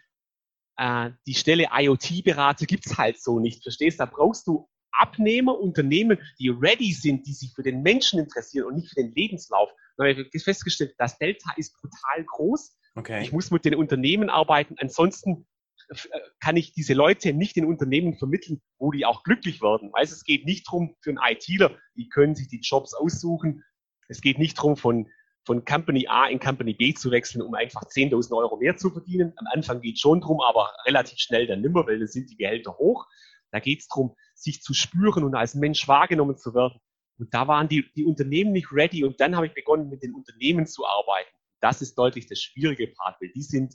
Äh, 0.76 1.10
die 1.26 1.34
Stelle 1.34 1.68
IoT-Berater 1.72 2.66
gibt's 2.66 2.96
halt 2.96 3.20
so 3.20 3.40
nicht. 3.40 3.62
Verstehst? 3.62 3.98
Da 3.98 4.06
brauchst 4.06 4.46
du 4.46 4.68
Abnehmer, 4.92 5.58
Unternehmen, 5.58 6.18
die 6.38 6.48
ready 6.48 6.92
sind, 6.92 7.26
die 7.26 7.32
sich 7.32 7.52
für 7.54 7.62
den 7.62 7.82
Menschen 7.82 8.20
interessieren 8.20 8.66
und 8.66 8.76
nicht 8.76 8.88
für 8.88 9.00
den 9.00 9.12
Lebenslauf. 9.12 9.70
Da 9.96 10.04
habe 10.04 10.26
ich 10.32 10.44
festgestellt, 10.44 10.94
das 10.98 11.18
Delta 11.18 11.52
ist 11.56 11.74
brutal 11.80 12.24
groß. 12.24 12.76
Okay. 12.94 13.22
Ich 13.22 13.32
muss 13.32 13.50
mit 13.50 13.64
den 13.64 13.74
Unternehmen 13.74 14.28
arbeiten. 14.28 14.74
Ansonsten 14.78 15.46
äh, 15.88 15.94
kann 16.40 16.56
ich 16.56 16.72
diese 16.72 16.94
Leute 16.94 17.32
nicht 17.32 17.56
in 17.56 17.64
Unternehmen 17.64 18.18
vermitteln, 18.18 18.60
wo 18.78 18.90
die 18.90 19.06
auch 19.06 19.22
glücklich 19.22 19.62
werden. 19.62 19.90
Weil 19.92 20.04
es 20.04 20.24
geht 20.24 20.44
nicht 20.44 20.66
darum, 20.68 20.96
für 21.00 21.10
einen 21.10 21.18
ITler, 21.22 21.76
die 21.96 22.08
können 22.08 22.34
sich 22.34 22.48
die 22.48 22.60
Jobs 22.60 22.94
aussuchen. 22.94 23.64
Es 24.08 24.20
geht 24.20 24.38
nicht 24.38 24.58
darum, 24.58 24.76
von 24.76 25.08
von 25.48 25.64
Company 25.64 26.06
A 26.08 26.26
in 26.26 26.38
Company 26.38 26.74
B 26.74 26.92
zu 26.92 27.10
wechseln, 27.10 27.40
um 27.40 27.54
einfach 27.54 27.82
10.000 27.84 28.36
Euro 28.36 28.58
mehr 28.58 28.76
zu 28.76 28.90
verdienen. 28.90 29.32
Am 29.36 29.46
Anfang 29.46 29.80
geht 29.80 29.98
schon 29.98 30.20
drum, 30.20 30.42
aber 30.42 30.70
relativ 30.84 31.18
schnell 31.18 31.46
dann 31.46 31.62
nimmer, 31.62 31.86
weil 31.86 31.98
dann 31.98 32.06
sind 32.06 32.30
die 32.30 32.36
Gehälter 32.36 32.76
hoch. 32.76 33.06
Da 33.50 33.58
geht 33.58 33.80
es 33.80 33.88
darum, 33.88 34.14
sich 34.34 34.60
zu 34.60 34.74
spüren 34.74 35.24
und 35.24 35.34
als 35.34 35.54
Mensch 35.54 35.88
wahrgenommen 35.88 36.36
zu 36.36 36.52
werden. 36.52 36.78
Und 37.18 37.32
da 37.32 37.48
waren 37.48 37.66
die, 37.66 37.90
die 37.96 38.04
Unternehmen 38.04 38.52
nicht 38.52 38.70
ready 38.72 39.04
und 39.04 39.18
dann 39.22 39.36
habe 39.36 39.46
ich 39.46 39.54
begonnen, 39.54 39.88
mit 39.88 40.02
den 40.02 40.14
Unternehmen 40.14 40.66
zu 40.66 40.86
arbeiten. 40.86 41.34
Das 41.60 41.80
ist 41.80 41.96
deutlich 41.96 42.26
das 42.26 42.40
schwierige 42.40 42.88
Part, 42.88 43.18
weil 43.22 43.30
die 43.30 43.42
sind 43.42 43.74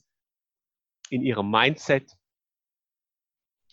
in 1.10 1.24
ihrem 1.24 1.50
Mindset 1.50 2.12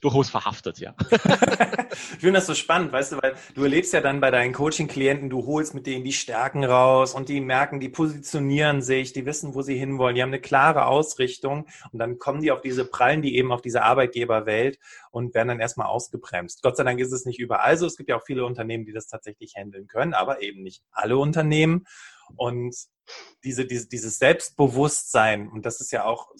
durchaus 0.01 0.31
verhaftet, 0.31 0.79
ja. 0.79 0.95
ich 1.11 2.21
finde 2.21 2.35
das 2.35 2.47
so 2.47 2.55
spannend, 2.55 2.93
weißt 2.93 3.13
du, 3.13 3.23
weil 3.23 3.35
du 3.55 3.63
erlebst 3.63 3.93
ja 3.93 4.01
dann 4.01 4.21
bei 4.21 4.31
deinen 4.31 4.53
Coaching-Klienten, 4.53 5.29
du 5.29 5.47
holst 5.47 5.75
mit 5.75 5.87
denen 5.87 6.05
die 6.05 6.13
Stärken 6.13 6.65
raus 6.65 7.15
und 7.15 7.29
die 7.29 7.41
merken, 7.41 7.81
die 7.81 7.89
positionieren 7.89 8.83
sich, 8.83 9.13
die 9.13 9.27
wissen, 9.27 9.55
wo 9.55 9.63
sie 9.63 9.77
hinwollen, 9.77 10.15
die 10.15 10.23
haben 10.23 10.31
eine 10.31 10.41
klare 10.41 10.87
Ausrichtung 10.87 11.67
und 11.93 11.99
dann 11.99 12.19
kommen 12.19 12.41
die 12.41 12.51
auf 12.51 12.63
diese 12.63 12.85
Prallen, 12.85 13.23
die 13.23 13.37
eben 13.37 13.53
auf 13.53 13.63
diese 13.63 13.83
Arbeitgeberwelt 13.83 14.79
und 15.11 15.35
werden 15.35 15.49
dann 15.49 15.61
erstmal 15.61 15.89
ausgebremst. 15.89 16.63
Gott 16.63 16.77
sei 16.77 16.85
Dank 16.85 17.01
ist 17.01 17.13
es 17.13 17.27
nicht 17.27 17.39
überall 17.39 17.77
so. 17.77 17.87
Es 17.87 17.97
gibt 17.97 18.09
ja 18.09 18.17
auch 18.17 18.25
viele 18.25 18.45
Unternehmen, 18.45 18.85
die 18.85 18.93
das 18.93 19.07
tatsächlich 19.07 19.55
handeln 19.57 19.87
können, 19.87 20.15
aber 20.15 20.43
eben 20.43 20.63
nicht 20.63 20.83
alle 20.93 21.19
Unternehmen. 21.19 21.87
Und 22.37 22.77
diese, 23.45 23.67
diese, 23.67 23.89
dieses 23.89 24.19
Selbstbewusstsein, 24.19 25.49
und 25.49 25.67
das 25.67 25.81
ist 25.81 25.91
ja 25.91 26.05
auch 26.05 26.31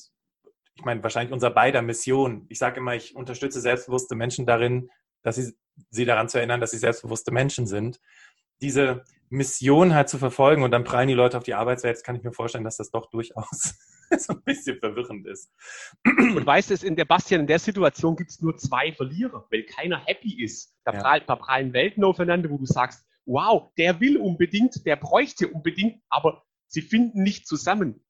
ich 0.81 0.85
meine, 0.87 1.03
wahrscheinlich 1.03 1.33
unser 1.33 1.51
beider 1.51 1.83
Mission. 1.83 2.47
Ich 2.49 2.59
sage 2.59 2.79
immer, 2.81 2.95
ich 2.95 3.15
unterstütze 3.15 3.61
selbstbewusste 3.61 4.15
Menschen 4.15 4.47
darin, 4.47 4.89
dass 5.23 5.37
sie, 5.37 5.53
sie 5.91 6.07
daran 6.07 6.31
zu 6.31 6.39
erinnern, 6.39 6.61
dass 6.61 6.71
sie 6.71 6.79
selbstbewusste 6.79 7.33
Menschen 7.33 7.67
sind. 7.67 8.01
Diese 8.63 9.05
Mission 9.29 9.95
halt 9.95 10.09
zu 10.09 10.17
verfolgen 10.17 10.63
und 10.63 10.71
dann 10.71 10.85
prallen 10.85 11.09
die 11.09 11.15
Leute 11.15 11.37
auf 11.37 11.45
die 11.45 11.53
Arbeitswelt, 11.53 12.03
kann 12.03 12.17
ich 12.17 12.23
mir 12.23 12.33
vorstellen, 12.33 12.65
dass 12.65 12.79
das 12.79 12.91
doch 12.91 13.11
durchaus 13.11 13.75
so 14.19 14.33
ein 14.33 14.43
bisschen 14.43 14.79
verwirrend 14.79 15.27
ist. 15.27 15.53
Und 16.05 16.47
weißt 16.47 16.71
du, 16.71 16.87
in 16.87 16.97
der 16.97 17.05
Bastian, 17.05 17.43
in 17.43 17.47
der 17.47 17.59
Situation 17.59 18.17
gibt 18.17 18.31
es 18.31 18.41
nur 18.41 18.57
zwei 18.57 18.93
Verlierer, 18.93 19.47
weil 19.51 19.65
keiner 19.65 20.03
happy 20.07 20.43
ist. 20.43 20.75
Da, 20.85 20.95
ja. 20.95 21.01
prallen, 21.03 21.25
da 21.27 21.37
prallen 21.37 21.73
Welten 21.75 22.05
aufeinander, 22.05 22.49
wo 22.49 22.57
du 22.57 22.65
sagst, 22.65 23.05
wow, 23.27 23.71
der 23.77 24.01
will 24.01 24.17
unbedingt, 24.17 24.87
der 24.87 24.97
bräuchte 24.97 25.49
unbedingt, 25.49 26.03
aber 26.09 26.43
sie 26.69 26.81
finden 26.81 27.23
nicht 27.23 27.47
zusammen. 27.47 28.03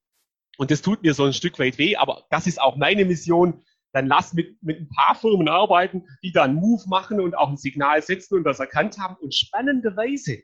Und 0.61 0.69
das 0.69 0.83
tut 0.83 1.01
mir 1.01 1.15
so 1.15 1.25
ein 1.25 1.33
Stück 1.33 1.57
weit 1.57 1.79
weh, 1.79 1.95
aber 1.95 2.27
das 2.29 2.45
ist 2.45 2.61
auch 2.61 2.75
meine 2.75 3.03
Mission. 3.03 3.63
Dann 3.93 4.05
lass 4.05 4.33
mit, 4.33 4.61
mit 4.61 4.79
ein 4.79 4.89
paar 4.89 5.15
Firmen 5.15 5.49
arbeiten, 5.49 6.05
die 6.21 6.31
da 6.31 6.43
einen 6.43 6.53
Move 6.53 6.83
machen 6.87 7.19
und 7.19 7.33
auch 7.33 7.49
ein 7.49 7.57
Signal 7.57 8.03
setzen 8.03 8.35
und 8.35 8.43
das 8.43 8.59
erkannt 8.59 8.99
haben. 8.99 9.15
Und 9.15 9.33
spannenderweise, 9.33 10.43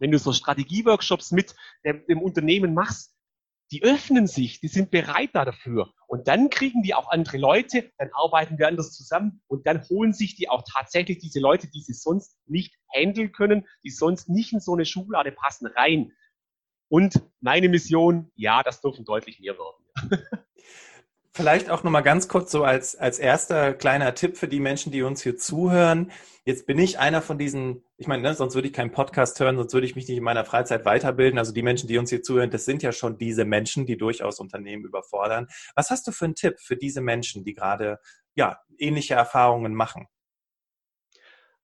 wenn 0.00 0.10
du 0.10 0.18
so 0.18 0.32
Strategieworkshops 0.32 1.30
mit 1.30 1.54
dem, 1.84 2.04
dem 2.08 2.20
Unternehmen 2.20 2.74
machst, 2.74 3.14
die 3.70 3.84
öffnen 3.84 4.26
sich, 4.26 4.58
die 4.58 4.66
sind 4.66 4.90
bereit 4.90 5.30
da 5.34 5.44
dafür. 5.44 5.94
Und 6.08 6.26
dann 6.26 6.50
kriegen 6.50 6.82
die 6.82 6.94
auch 6.94 7.08
andere 7.08 7.38
Leute, 7.38 7.92
dann 7.96 8.10
arbeiten 8.12 8.58
wir 8.58 8.66
anders 8.66 8.90
zusammen 8.90 9.40
und 9.46 9.68
dann 9.68 9.88
holen 9.88 10.12
sich 10.12 10.34
die 10.34 10.48
auch 10.48 10.64
tatsächlich 10.68 11.18
diese 11.18 11.38
Leute, 11.38 11.68
die 11.68 11.80
sie 11.80 11.94
sonst 11.94 12.40
nicht 12.46 12.74
handeln 12.92 13.30
können, 13.30 13.68
die 13.84 13.90
sonst 13.90 14.28
nicht 14.28 14.52
in 14.52 14.58
so 14.58 14.74
eine 14.74 14.84
Schublade 14.84 15.30
passen, 15.30 15.68
rein. 15.76 16.10
Und 16.94 17.20
meine 17.40 17.68
Mission, 17.68 18.30
ja, 18.36 18.62
das 18.62 18.80
dürfen 18.80 19.04
deutlich 19.04 19.40
mehr 19.40 19.56
werden. 19.58 20.20
Vielleicht 21.32 21.68
auch 21.68 21.82
nochmal 21.82 22.04
ganz 22.04 22.28
kurz 22.28 22.52
so 22.52 22.62
als, 22.62 22.94
als 22.94 23.18
erster 23.18 23.74
kleiner 23.74 24.14
Tipp 24.14 24.36
für 24.36 24.46
die 24.46 24.60
Menschen, 24.60 24.92
die 24.92 25.02
uns 25.02 25.20
hier 25.20 25.36
zuhören. 25.36 26.12
Jetzt 26.44 26.68
bin 26.68 26.78
ich 26.78 27.00
einer 27.00 27.20
von 27.20 27.36
diesen, 27.36 27.82
ich 27.96 28.06
meine, 28.06 28.22
ne, 28.22 28.34
sonst 28.36 28.54
würde 28.54 28.68
ich 28.68 28.74
keinen 28.74 28.92
Podcast 28.92 29.40
hören, 29.40 29.56
sonst 29.56 29.74
würde 29.74 29.88
ich 29.88 29.96
mich 29.96 30.06
nicht 30.06 30.18
in 30.18 30.22
meiner 30.22 30.44
Freizeit 30.44 30.84
weiterbilden. 30.84 31.36
Also 31.36 31.52
die 31.52 31.62
Menschen, 31.62 31.88
die 31.88 31.98
uns 31.98 32.10
hier 32.10 32.22
zuhören, 32.22 32.52
das 32.52 32.64
sind 32.64 32.84
ja 32.84 32.92
schon 32.92 33.18
diese 33.18 33.44
Menschen, 33.44 33.86
die 33.86 33.96
durchaus 33.96 34.38
Unternehmen 34.38 34.84
überfordern. 34.84 35.48
Was 35.74 35.90
hast 35.90 36.06
du 36.06 36.12
für 36.12 36.26
einen 36.26 36.36
Tipp 36.36 36.60
für 36.60 36.76
diese 36.76 37.00
Menschen, 37.00 37.42
die 37.42 37.54
gerade 37.54 37.98
ja, 38.36 38.60
ähnliche 38.78 39.14
Erfahrungen 39.14 39.74
machen? 39.74 40.06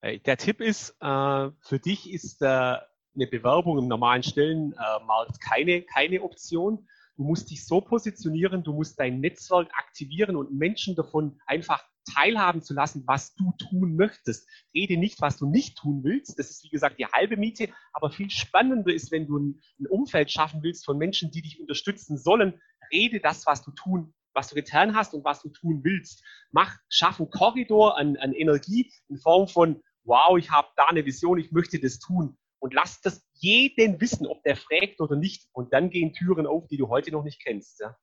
Äh, 0.01 0.19
der 0.19 0.39
Tipp 0.39 0.61
ist, 0.61 0.97
äh, 1.01 1.51
für 1.61 1.79
dich 1.79 2.13
ist 2.13 2.41
der 2.41 2.90
eine 3.21 3.31
Bewerbung 3.31 3.79
im 3.79 3.89
normalen 3.89 4.23
Stellenmarkt 4.23 5.41
keine, 5.41 5.83
keine 5.83 6.23
Option. 6.23 6.87
Du 7.17 7.25
musst 7.25 7.51
dich 7.51 7.67
so 7.67 7.83
positionieren, 7.83 8.63
du 8.63 8.73
musst 8.73 8.99
dein 8.99 9.21
Netzwerk 9.21 9.71
aktivieren 9.75 10.37
und 10.37 10.53
Menschen 10.53 10.97
davon 10.97 11.39
einfach 11.47 11.85
teilhaben 12.15 12.63
zu 12.63 12.73
lassen, 12.73 13.05
was 13.07 13.35
du 13.35 13.53
tun 13.59 13.95
möchtest. 13.95 14.49
Rede 14.75 14.97
nicht, 14.97 15.21
was 15.21 15.37
du 15.37 15.47
nicht 15.47 15.77
tun 15.77 16.03
willst. 16.03 16.39
Das 16.39 16.51
ist, 16.51 16.65
wie 16.65 16.71
gesagt, 16.71 16.99
die 16.99 17.05
halbe 17.05 17.37
Miete. 17.37 17.69
Aber 17.93 18.11
viel 18.11 18.31
spannender 18.31 18.93
ist, 18.93 19.13
wenn 19.13 19.27
du 19.27 19.39
ein, 19.39 19.61
Umfeld 19.91 20.31
schaffen 20.31 20.63
willst 20.63 20.87
von 20.87 20.97
Menschen, 20.97 21.31
die 21.31 21.43
dich 21.43 21.61
unterstützen 21.61 22.17
sollen. 22.17 22.59
Rede 22.91 23.21
das, 23.21 23.47
was 23.47 23.63
du 23.63 23.71
tun 23.73 24.15
was 24.33 24.47
du 24.47 24.55
getan 24.55 24.95
hast 24.95 25.13
und 25.13 25.25
was 25.25 25.43
du 25.43 25.49
tun 25.49 25.81
willst. 25.83 26.23
Mach, 26.53 26.79
schaff 26.89 27.19
einen 27.19 27.31
Korridor 27.31 27.99
an, 27.99 28.17
an 28.17 28.33
Energie 28.33 28.93
in 29.09 29.19
Form 29.19 29.49
von, 29.49 29.83
wow, 30.05 30.39
ich 30.39 30.53
habe 30.53 30.69
da 30.77 30.85
eine 30.85 31.05
Vision, 31.05 31.41
ich 31.41 31.51
möchte 31.51 31.81
das 31.81 31.99
tun 31.99 32.39
und 32.61 32.75
lass 32.75 33.01
das 33.01 33.27
jeden 33.35 34.01
wissen, 34.01 34.27
ob 34.27 34.43
der 34.45 34.57
fragt 34.57 35.01
oder 35.01 35.17
nicht. 35.17 35.49
Und 35.53 35.73
dann 35.73 35.91
gehen 35.91 36.13
Türen 36.13 36.47
auf, 36.47 36.69
die 36.69 36.77
du 36.77 36.89
heute 36.89 37.11
noch 37.11 37.25
nicht 37.25 37.43
kennst. 37.43 37.81
Ja. 37.81 37.97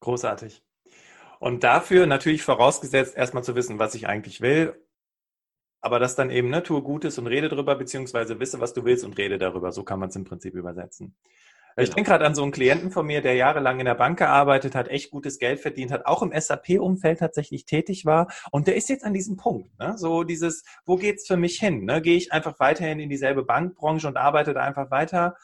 Großartig. 0.00 0.62
Und 1.38 1.64
dafür 1.64 2.06
natürlich 2.06 2.42
vorausgesetzt, 2.42 3.16
erstmal 3.16 3.44
zu 3.44 3.54
wissen, 3.54 3.78
was 3.78 3.94
ich 3.94 4.08
eigentlich 4.08 4.40
will. 4.40 4.74
Aber 5.82 5.98
das 5.98 6.14
dann 6.14 6.30
eben, 6.30 6.50
ne, 6.50 6.62
tue 6.62 6.82
Gutes 6.82 7.16
und 7.18 7.26
rede 7.26 7.48
darüber, 7.48 7.74
beziehungsweise 7.74 8.38
wisse, 8.38 8.60
was 8.60 8.74
du 8.74 8.84
willst 8.84 9.04
und 9.04 9.16
rede 9.16 9.38
darüber. 9.38 9.72
So 9.72 9.82
kann 9.82 9.98
man 9.98 10.10
es 10.10 10.16
im 10.16 10.24
Prinzip 10.24 10.54
übersetzen. 10.54 11.16
Ich 11.82 11.88
genau. 11.88 11.96
denke 11.96 12.10
gerade 12.10 12.26
an 12.26 12.34
so 12.34 12.42
einen 12.42 12.52
Klienten 12.52 12.90
von 12.90 13.06
mir, 13.06 13.22
der 13.22 13.34
jahrelang 13.34 13.78
in 13.78 13.86
der 13.86 13.94
Bank 13.94 14.18
gearbeitet 14.18 14.74
hat, 14.74 14.88
echt 14.88 15.10
gutes 15.10 15.38
Geld 15.38 15.60
verdient 15.60 15.90
hat, 15.90 16.06
auch 16.06 16.22
im 16.22 16.32
SAP-Umfeld 16.38 17.18
tatsächlich 17.18 17.64
tätig 17.64 18.04
war. 18.06 18.28
Und 18.50 18.66
der 18.66 18.76
ist 18.76 18.88
jetzt 18.88 19.04
an 19.04 19.14
diesem 19.14 19.36
Punkt. 19.36 19.78
Ne? 19.78 19.96
So 19.96 20.24
dieses, 20.24 20.64
wo 20.84 20.96
geht's 20.96 21.26
für 21.26 21.36
mich 21.36 21.58
hin? 21.58 21.84
Ne? 21.84 22.02
Gehe 22.02 22.16
ich 22.16 22.32
einfach 22.32 22.58
weiterhin 22.60 23.00
in 23.00 23.08
dieselbe 23.08 23.44
Bankbranche 23.44 24.06
und 24.06 24.16
arbeite 24.16 24.54
da 24.54 24.60
einfach 24.60 24.90
weiter? 24.90 25.36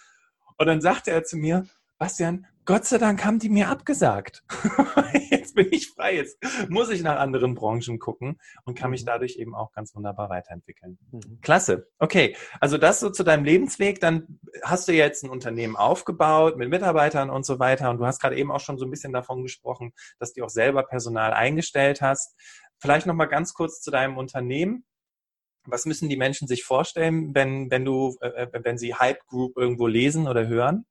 Und 0.59 0.67
dann 0.67 0.81
sagte 0.81 1.11
er 1.11 1.25
zu 1.25 1.37
mir, 1.37 1.67
Bastian, 1.99 2.47
Gott 2.67 2.85
sei 2.85 2.99
Dank 2.99 3.25
haben 3.25 3.39
die 3.39 3.49
mir 3.49 3.69
abgesagt. 3.69 4.43
jetzt 5.31 5.55
bin 5.55 5.69
ich 5.71 5.91
frei. 5.91 6.17
Jetzt 6.17 6.37
muss 6.69 6.91
ich 6.91 7.01
nach 7.01 7.17
anderen 7.17 7.55
Branchen 7.55 8.01
gucken 8.01 8.41
und 8.65 8.77
kann 8.77 8.91
mich 8.91 9.03
mhm. 9.03 9.07
dadurch 9.07 9.37
eben 9.37 9.55
auch 9.55 9.71
ganz 9.71 9.95
wunderbar 9.95 10.31
weiterentwickeln. 10.31 10.99
Mhm. 11.13 11.41
Klasse. 11.43 11.89
Okay. 12.01 12.37
Also 12.61 12.77
das 12.77 12.99
so 12.99 13.11
zu 13.11 13.23
deinem 13.23 13.45
Lebensweg. 13.45 14.01
Dann 14.01 14.41
hast 14.63 14.89
du 14.89 14.93
jetzt 14.93 15.23
ein 15.23 15.31
Unternehmen 15.31 15.77
aufgebaut 15.77 16.57
mit 16.57 16.69
Mitarbeitern 16.69 17.31
und 17.31 17.47
so 17.47 17.61
weiter. 17.61 17.89
Und 17.89 17.99
du 17.99 18.07
hast 18.07 18.21
gerade 18.21 18.37
eben 18.37 18.51
auch 18.51 18.61
schon 18.61 18.79
so 18.79 18.85
ein 18.85 18.91
bisschen 18.91 19.13
davon 19.13 19.45
gesprochen, 19.45 19.93
dass 20.19 20.33
du 20.33 20.45
auch 20.45 20.51
selber 20.51 20.83
Personal 20.83 21.35
eingestellt 21.35 22.03
hast. 22.03 22.35
Vielleicht 22.81 23.07
nochmal 23.07 23.29
ganz 23.29 23.55
kurz 23.55 23.81
zu 23.81 23.93
deinem 23.93 24.19
Unternehmen. 24.19 24.85
Was 25.69 25.87
müssen 25.87 26.09
die 26.09 26.17
Menschen 26.17 26.49
sich 26.49 26.65
vorstellen, 26.65 27.33
wenn, 27.33 27.71
wenn 27.71 27.85
du, 27.85 28.17
äh, 28.21 28.29
äh 28.29 28.65
wenn 28.65 28.77
sie 28.77 28.95
Hype 28.95 29.25
Group 29.27 29.57
irgendwo 29.57 29.87
lesen 29.87 30.27
oder 30.27 30.49
hören? 30.49 30.85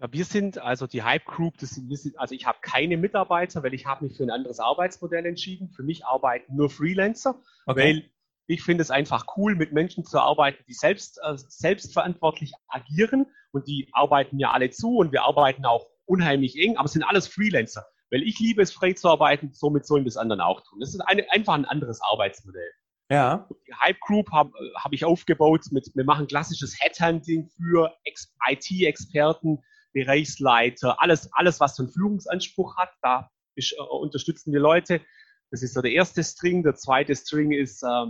Ja, 0.00 0.12
wir 0.12 0.24
sind 0.24 0.58
also 0.58 0.86
die 0.86 1.02
Hype 1.02 1.24
Group, 1.24 1.58
das 1.58 1.70
sind, 1.70 1.94
sind, 1.96 2.18
also 2.18 2.34
ich 2.34 2.46
habe 2.46 2.58
keine 2.62 2.96
Mitarbeiter, 2.96 3.62
weil 3.62 3.74
ich 3.74 3.86
habe 3.86 4.04
mich 4.04 4.16
für 4.16 4.22
ein 4.22 4.30
anderes 4.30 4.60
Arbeitsmodell 4.60 5.26
entschieden. 5.26 5.70
Für 5.70 5.82
mich 5.82 6.04
arbeiten 6.04 6.56
nur 6.56 6.70
Freelancer, 6.70 7.40
okay. 7.66 7.80
weil 7.80 8.10
ich 8.46 8.62
finde 8.62 8.82
es 8.82 8.90
einfach 8.90 9.26
cool, 9.36 9.54
mit 9.54 9.72
Menschen 9.72 10.04
zu 10.04 10.20
arbeiten, 10.20 10.62
die 10.68 10.74
selbst 10.74 11.18
äh, 11.22 11.36
selbstverantwortlich 11.36 12.52
agieren 12.68 13.26
und 13.52 13.66
die 13.66 13.88
arbeiten 13.92 14.36
mir 14.36 14.52
alle 14.52 14.70
zu 14.70 14.96
und 14.96 15.12
wir 15.12 15.24
arbeiten 15.24 15.64
auch 15.64 15.86
unheimlich 16.04 16.56
eng, 16.56 16.76
aber 16.76 16.86
es 16.86 16.92
sind 16.92 17.02
alles 17.02 17.26
Freelancer, 17.26 17.86
weil 18.10 18.22
ich 18.22 18.38
liebe 18.38 18.62
es, 18.62 18.72
frei 18.72 18.92
zu 18.92 19.08
arbeiten, 19.08 19.52
somit 19.52 19.86
sollen 19.86 20.04
das 20.04 20.16
anderen 20.16 20.40
auch 20.40 20.60
tun. 20.62 20.78
Das 20.80 20.90
ist 20.90 21.00
eine, 21.00 21.30
einfach 21.32 21.54
ein 21.54 21.64
anderes 21.64 22.00
Arbeitsmodell. 22.02 22.70
Ja. 23.08 23.48
Die 23.66 23.74
Hype 23.74 24.00
Group 24.00 24.30
habe 24.32 24.52
hab 24.74 24.92
ich 24.92 25.04
aufgebaut 25.04 25.66
mit, 25.70 25.90
wir 25.94 26.04
machen 26.04 26.26
klassisches 26.26 26.76
Headhunting 26.80 27.48
für 27.48 27.94
IT-Experten, 28.48 29.62
Bereichsleiter, 29.92 31.00
alles, 31.00 31.30
alles, 31.32 31.60
was 31.60 31.76
so 31.76 31.84
einen 31.84 31.92
Führungsanspruch 31.92 32.76
hat, 32.76 32.90
da 33.02 33.30
ist, 33.54 33.72
äh, 33.72 33.82
unterstützen 33.82 34.52
wir 34.52 34.60
Leute. 34.60 35.00
Das 35.50 35.62
ist 35.62 35.74
so 35.74 35.80
der 35.80 35.92
erste 35.92 36.22
String. 36.24 36.62
Der 36.62 36.74
zweite 36.74 37.14
String 37.14 37.52
ist, 37.52 37.82
äh, 37.82 38.06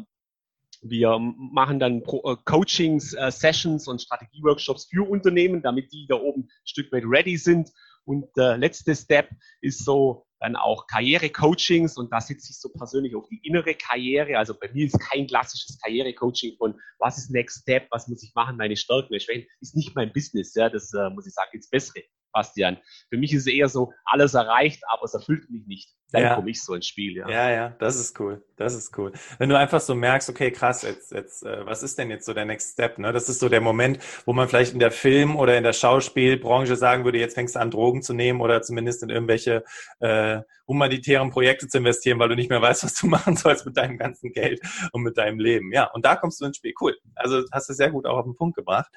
wir 0.82 1.18
machen 1.18 1.78
dann 1.78 2.02
Pro, 2.02 2.22
äh, 2.32 2.36
Coachings, 2.44 3.12
äh, 3.14 3.30
Sessions 3.30 3.88
und 3.88 4.02
Strategieworkshops 4.02 4.86
für 4.86 5.08
Unternehmen, 5.08 5.62
damit 5.62 5.92
die 5.92 6.06
da 6.08 6.16
oben 6.16 6.42
ein 6.42 6.50
Stück 6.64 6.90
weit 6.92 7.04
ready 7.06 7.36
sind. 7.36 7.70
Und 8.04 8.26
der 8.36 8.56
letzte 8.56 8.94
Step 8.94 9.30
ist 9.60 9.84
so, 9.84 10.25
dann 10.40 10.56
auch 10.56 10.86
Karrierecoachings 10.86 11.96
und 11.96 12.12
da 12.12 12.20
sitze 12.20 12.50
ich 12.50 12.58
so 12.58 12.68
persönlich 12.68 13.14
auf 13.14 13.28
die 13.28 13.40
innere 13.42 13.74
Karriere. 13.74 14.38
Also 14.38 14.54
bei 14.54 14.70
mir 14.72 14.86
ist 14.86 14.98
kein 14.98 15.26
klassisches 15.26 15.78
Karrierecoaching 15.80 16.56
von 16.56 16.78
was 16.98 17.18
ist 17.18 17.30
Next 17.30 17.62
Step, 17.62 17.86
was 17.90 18.08
muss 18.08 18.22
ich 18.22 18.34
machen, 18.34 18.56
meine 18.56 18.76
Stärken, 18.76 19.08
meine 19.10 19.20
Schwächen, 19.20 19.46
ist 19.60 19.76
nicht 19.76 19.94
mein 19.94 20.12
Business. 20.12 20.54
Ja, 20.54 20.68
das 20.68 20.92
äh, 20.92 21.10
muss 21.10 21.26
ich 21.26 21.34
sagen, 21.34 21.50
ins 21.52 21.68
Bessere, 21.68 22.02
Bastian. 22.36 22.76
Für 23.08 23.16
mich 23.16 23.32
ist 23.32 23.46
es 23.46 23.52
eher 23.52 23.68
so, 23.68 23.92
alles 24.04 24.34
erreicht, 24.34 24.82
aber 24.92 25.04
es 25.04 25.14
erfüllt 25.14 25.50
mich 25.50 25.66
nicht 25.66 25.96
dann 26.12 26.22
ja. 26.22 26.34
komme 26.36 26.50
ich 26.50 26.62
so 26.62 26.74
ins 26.74 26.86
Spiel, 26.86 27.16
ja. 27.16 27.28
Ja, 27.28 27.50
ja, 27.50 27.68
das 27.80 27.96
ist 27.96 28.18
cool. 28.20 28.44
Das 28.56 28.74
ist 28.74 28.96
cool. 28.96 29.12
Wenn 29.38 29.48
du 29.48 29.58
einfach 29.58 29.80
so 29.80 29.94
merkst, 29.94 30.30
okay, 30.30 30.52
krass, 30.52 30.82
jetzt, 30.82 31.10
jetzt, 31.10 31.44
äh, 31.44 31.66
was 31.66 31.82
ist 31.82 31.98
denn 31.98 32.10
jetzt 32.10 32.26
so 32.26 32.32
der 32.32 32.44
Next 32.44 32.74
Step? 32.74 32.98
Ne? 32.98 33.12
Das 33.12 33.28
ist 33.28 33.40
so 33.40 33.48
der 33.48 33.60
Moment, 33.60 33.98
wo 34.24 34.32
man 34.32 34.48
vielleicht 34.48 34.72
in 34.72 34.78
der 34.78 34.92
Film- 34.92 35.36
oder 35.36 35.58
in 35.58 35.64
der 35.64 35.72
Schauspielbranche 35.72 36.76
sagen 36.76 37.04
würde, 37.04 37.18
jetzt 37.18 37.34
fängst 37.34 37.56
du 37.56 37.60
an, 37.60 37.72
Drogen 37.72 38.02
zu 38.02 38.14
nehmen 38.14 38.40
oder 38.40 38.62
zumindest 38.62 39.02
in 39.02 39.10
irgendwelche 39.10 39.64
äh, 39.98 40.40
humanitären 40.68 41.30
Projekte 41.30 41.66
zu 41.66 41.78
investieren, 41.78 42.20
weil 42.20 42.28
du 42.28 42.36
nicht 42.36 42.50
mehr 42.50 42.62
weißt, 42.62 42.84
was 42.84 42.94
du 42.94 43.06
machen 43.08 43.36
sollst 43.36 43.66
mit 43.66 43.76
deinem 43.76 43.98
ganzen 43.98 44.32
Geld 44.32 44.60
und 44.92 45.02
mit 45.02 45.18
deinem 45.18 45.40
Leben. 45.40 45.72
Ja, 45.72 45.90
und 45.92 46.04
da 46.04 46.14
kommst 46.14 46.40
du 46.40 46.44
ins 46.44 46.56
Spiel. 46.56 46.74
Cool. 46.80 46.96
Also 47.16 47.42
hast 47.50 47.68
du 47.68 47.74
sehr 47.74 47.90
gut 47.90 48.06
auch 48.06 48.18
auf 48.18 48.24
den 48.24 48.36
Punkt 48.36 48.56
gebracht. 48.56 48.90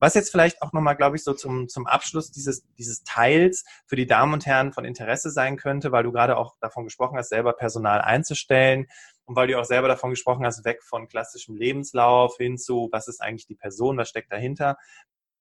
Was 0.00 0.14
jetzt 0.14 0.30
vielleicht 0.30 0.62
auch 0.62 0.72
nochmal, 0.72 0.96
glaube 0.96 1.16
ich, 1.16 1.24
so 1.24 1.34
zum, 1.34 1.68
zum 1.68 1.86
Abschluss 1.86 2.30
dieses, 2.30 2.64
dieses 2.78 3.02
Teils 3.02 3.64
für 3.86 3.96
die 3.96 4.06
Damen 4.06 4.32
und 4.32 4.46
Herren 4.46 4.72
von 4.72 4.84
Interesse 4.84 5.30
sein 5.30 5.56
könnte, 5.56 5.92
weil 5.92 6.04
du 6.04 6.12
gerade 6.12 6.36
auch 6.36 6.56
davon 6.60 6.84
gesprochen 6.84 7.18
hast, 7.18 7.30
selber 7.30 7.52
Personal 7.52 8.00
einzustellen 8.00 8.86
und 9.24 9.36
weil 9.36 9.48
du 9.48 9.58
auch 9.58 9.64
selber 9.64 9.88
davon 9.88 10.10
gesprochen 10.10 10.46
hast, 10.46 10.64
weg 10.64 10.82
von 10.82 11.08
klassischem 11.08 11.56
Lebenslauf 11.56 12.36
hin 12.36 12.58
zu, 12.58 12.88
was 12.92 13.08
ist 13.08 13.20
eigentlich 13.20 13.46
die 13.46 13.56
Person, 13.56 13.96
was 13.96 14.08
steckt 14.08 14.32
dahinter. 14.32 14.78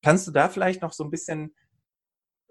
Kannst 0.04 0.28
du 0.28 0.32
da 0.32 0.50
vielleicht 0.50 0.82
noch 0.82 0.94
so 0.94 1.04
ein 1.04 1.12
bisschen 1.12 1.56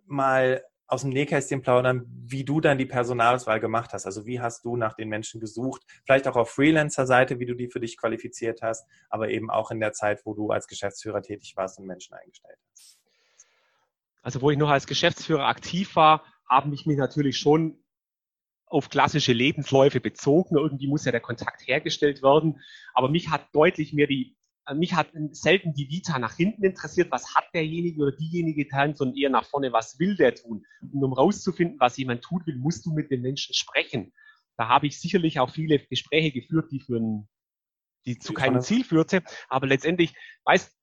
mal 0.06 0.62
aus 0.88 1.02
dem 1.02 1.10
Nähkästchen 1.10 1.62
plaudern, 1.62 2.06
wie 2.26 2.44
du 2.44 2.60
dann 2.60 2.78
die 2.78 2.86
Personalauswahl 2.86 3.60
gemacht 3.60 3.92
hast. 3.92 4.06
Also 4.06 4.24
wie 4.24 4.40
hast 4.40 4.64
du 4.64 4.76
nach 4.76 4.94
den 4.94 5.08
Menschen 5.08 5.40
gesucht? 5.40 5.82
Vielleicht 6.04 6.28
auch 6.28 6.36
auf 6.36 6.50
Freelancer-Seite, 6.50 7.40
wie 7.40 7.46
du 7.46 7.54
die 7.54 7.68
für 7.68 7.80
dich 7.80 7.96
qualifiziert 7.96 8.62
hast, 8.62 8.86
aber 9.10 9.30
eben 9.30 9.50
auch 9.50 9.70
in 9.70 9.80
der 9.80 9.92
Zeit, 9.92 10.24
wo 10.24 10.34
du 10.34 10.50
als 10.50 10.68
Geschäftsführer 10.68 11.22
tätig 11.22 11.54
warst 11.56 11.78
und 11.78 11.86
Menschen 11.86 12.14
eingestellt 12.14 12.58
hast. 12.70 12.98
Also 14.22 14.42
wo 14.42 14.50
ich 14.50 14.58
noch 14.58 14.70
als 14.70 14.86
Geschäftsführer 14.86 15.46
aktiv 15.46 15.96
war, 15.96 16.24
haben 16.48 16.70
mich 16.70 16.86
mich 16.86 16.98
natürlich 16.98 17.38
schon 17.38 17.82
auf 18.66 18.88
klassische 18.88 19.32
Lebensläufe 19.32 20.00
bezogen. 20.00 20.56
Irgendwie 20.56 20.88
muss 20.88 21.04
ja 21.04 21.12
der 21.12 21.20
Kontakt 21.20 21.66
hergestellt 21.66 22.22
werden. 22.22 22.60
Aber 22.94 23.08
mich 23.08 23.30
hat 23.30 23.48
deutlich 23.52 23.92
mehr 23.92 24.06
die 24.06 24.35
mich 24.74 24.94
hat 24.94 25.08
selten 25.32 25.74
die 25.74 25.88
Vita 25.88 26.18
nach 26.18 26.34
hinten 26.34 26.64
interessiert, 26.64 27.10
was 27.10 27.34
hat 27.34 27.44
derjenige 27.54 28.02
oder 28.02 28.12
diejenige 28.12 28.64
getan, 28.64 28.94
sondern 28.94 29.16
eher 29.16 29.30
nach 29.30 29.44
vorne, 29.44 29.72
was 29.72 29.98
will 29.98 30.16
der 30.16 30.34
tun. 30.34 30.64
Und 30.80 31.04
um 31.04 31.12
rauszufinden, 31.12 31.78
was 31.78 31.96
jemand 31.96 32.22
tun 32.22 32.42
will, 32.46 32.56
musst 32.56 32.84
du 32.84 32.92
mit 32.92 33.10
den 33.10 33.22
Menschen 33.22 33.54
sprechen. 33.54 34.12
Da 34.56 34.68
habe 34.68 34.86
ich 34.86 35.00
sicherlich 35.00 35.38
auch 35.38 35.50
viele 35.50 35.78
Gespräche 35.78 36.32
geführt, 36.32 36.72
die 36.72 36.80
für 36.80 36.96
ein, 36.96 37.28
die 38.06 38.18
zu 38.18 38.32
keinem 38.32 38.60
Ziel 38.60 38.84
führte. 38.84 39.22
Aber 39.48 39.66
letztendlich, 39.66 40.14
weißt, 40.44 40.74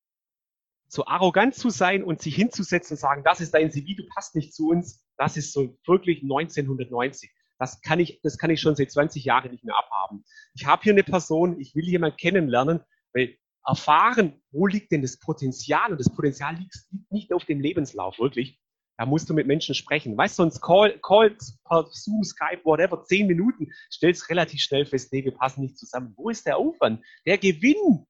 so 0.88 1.06
arrogant 1.08 1.56
zu 1.56 1.72
sein 1.72 2.04
und 2.04 2.22
sich 2.22 2.36
hinzusetzen 2.36 2.93
und 2.93 3.00
sagen, 3.00 3.24
das 3.24 3.41
ist 3.41 3.54
dein 3.54 3.72
CV, 3.72 3.96
du 3.98 4.08
passt 4.13 4.36
nicht 4.36 4.54
zu 4.54 4.69
uns, 4.69 5.04
das 5.17 5.38
ist 5.38 5.52
so 5.52 5.76
wirklich 5.88 6.22
1990. 6.22 7.32
Das 7.58 7.82
kann 7.82 8.00
ich, 8.00 8.19
das 8.22 8.38
kann 8.38 8.52
ich 8.52 8.62
schon 8.62 8.76
seit 8.76 8.91
20 8.91 9.24
Jahren 9.26 9.52
nicht 9.52 9.63
mehr 9.63 9.76
abhaben. 9.76 10.24
Ich 10.54 10.65
habe 10.67 10.84
hier 10.84 10.93
eine 10.93 11.04
Person, 11.04 11.60
ich 11.60 11.76
will 11.76 11.86
jemanden 11.86 12.17
kennenlernen, 12.17 12.82
weil 13.13 13.38
erfahren, 13.65 14.41
wo 14.52 14.67
liegt 14.67 14.91
denn 14.91 15.02
das 15.02 15.19
Potenzial? 15.19 15.91
Und 15.91 15.99
das 15.99 16.13
Potenzial 16.13 16.56
liegt 16.56 16.76
nicht 17.10 17.32
auf 17.34 17.45
dem 17.45 17.60
Lebenslauf, 17.60 18.19
wirklich. 18.19 18.60
Da 18.97 19.06
musst 19.06 19.30
du 19.30 19.34
mit 19.34 19.47
Menschen 19.47 19.73
sprechen. 19.73 20.15
Weißt 20.15 20.38
du, 20.38 20.43
sonst 20.43 20.62
Call, 20.62 20.99
Calls 20.99 21.60
per 21.65 21.88
Zoom, 21.89 22.23
Skype, 22.23 22.63
whatever, 22.63 23.04
zehn 23.04 23.26
Minuten, 23.28 23.71
stellst 23.91 24.30
relativ 24.30 24.62
schnell 24.62 24.86
fest, 24.86 25.12
nee, 25.12 25.23
wir 25.23 25.34
passen 25.34 25.62
nicht 25.62 25.78
zusammen. 25.78 26.13
Wo 26.15 26.30
ist 26.30 26.45
der 26.45 26.58
Aufwand? 26.58 27.04
Der 27.26 27.38
Gewinn 27.38 28.06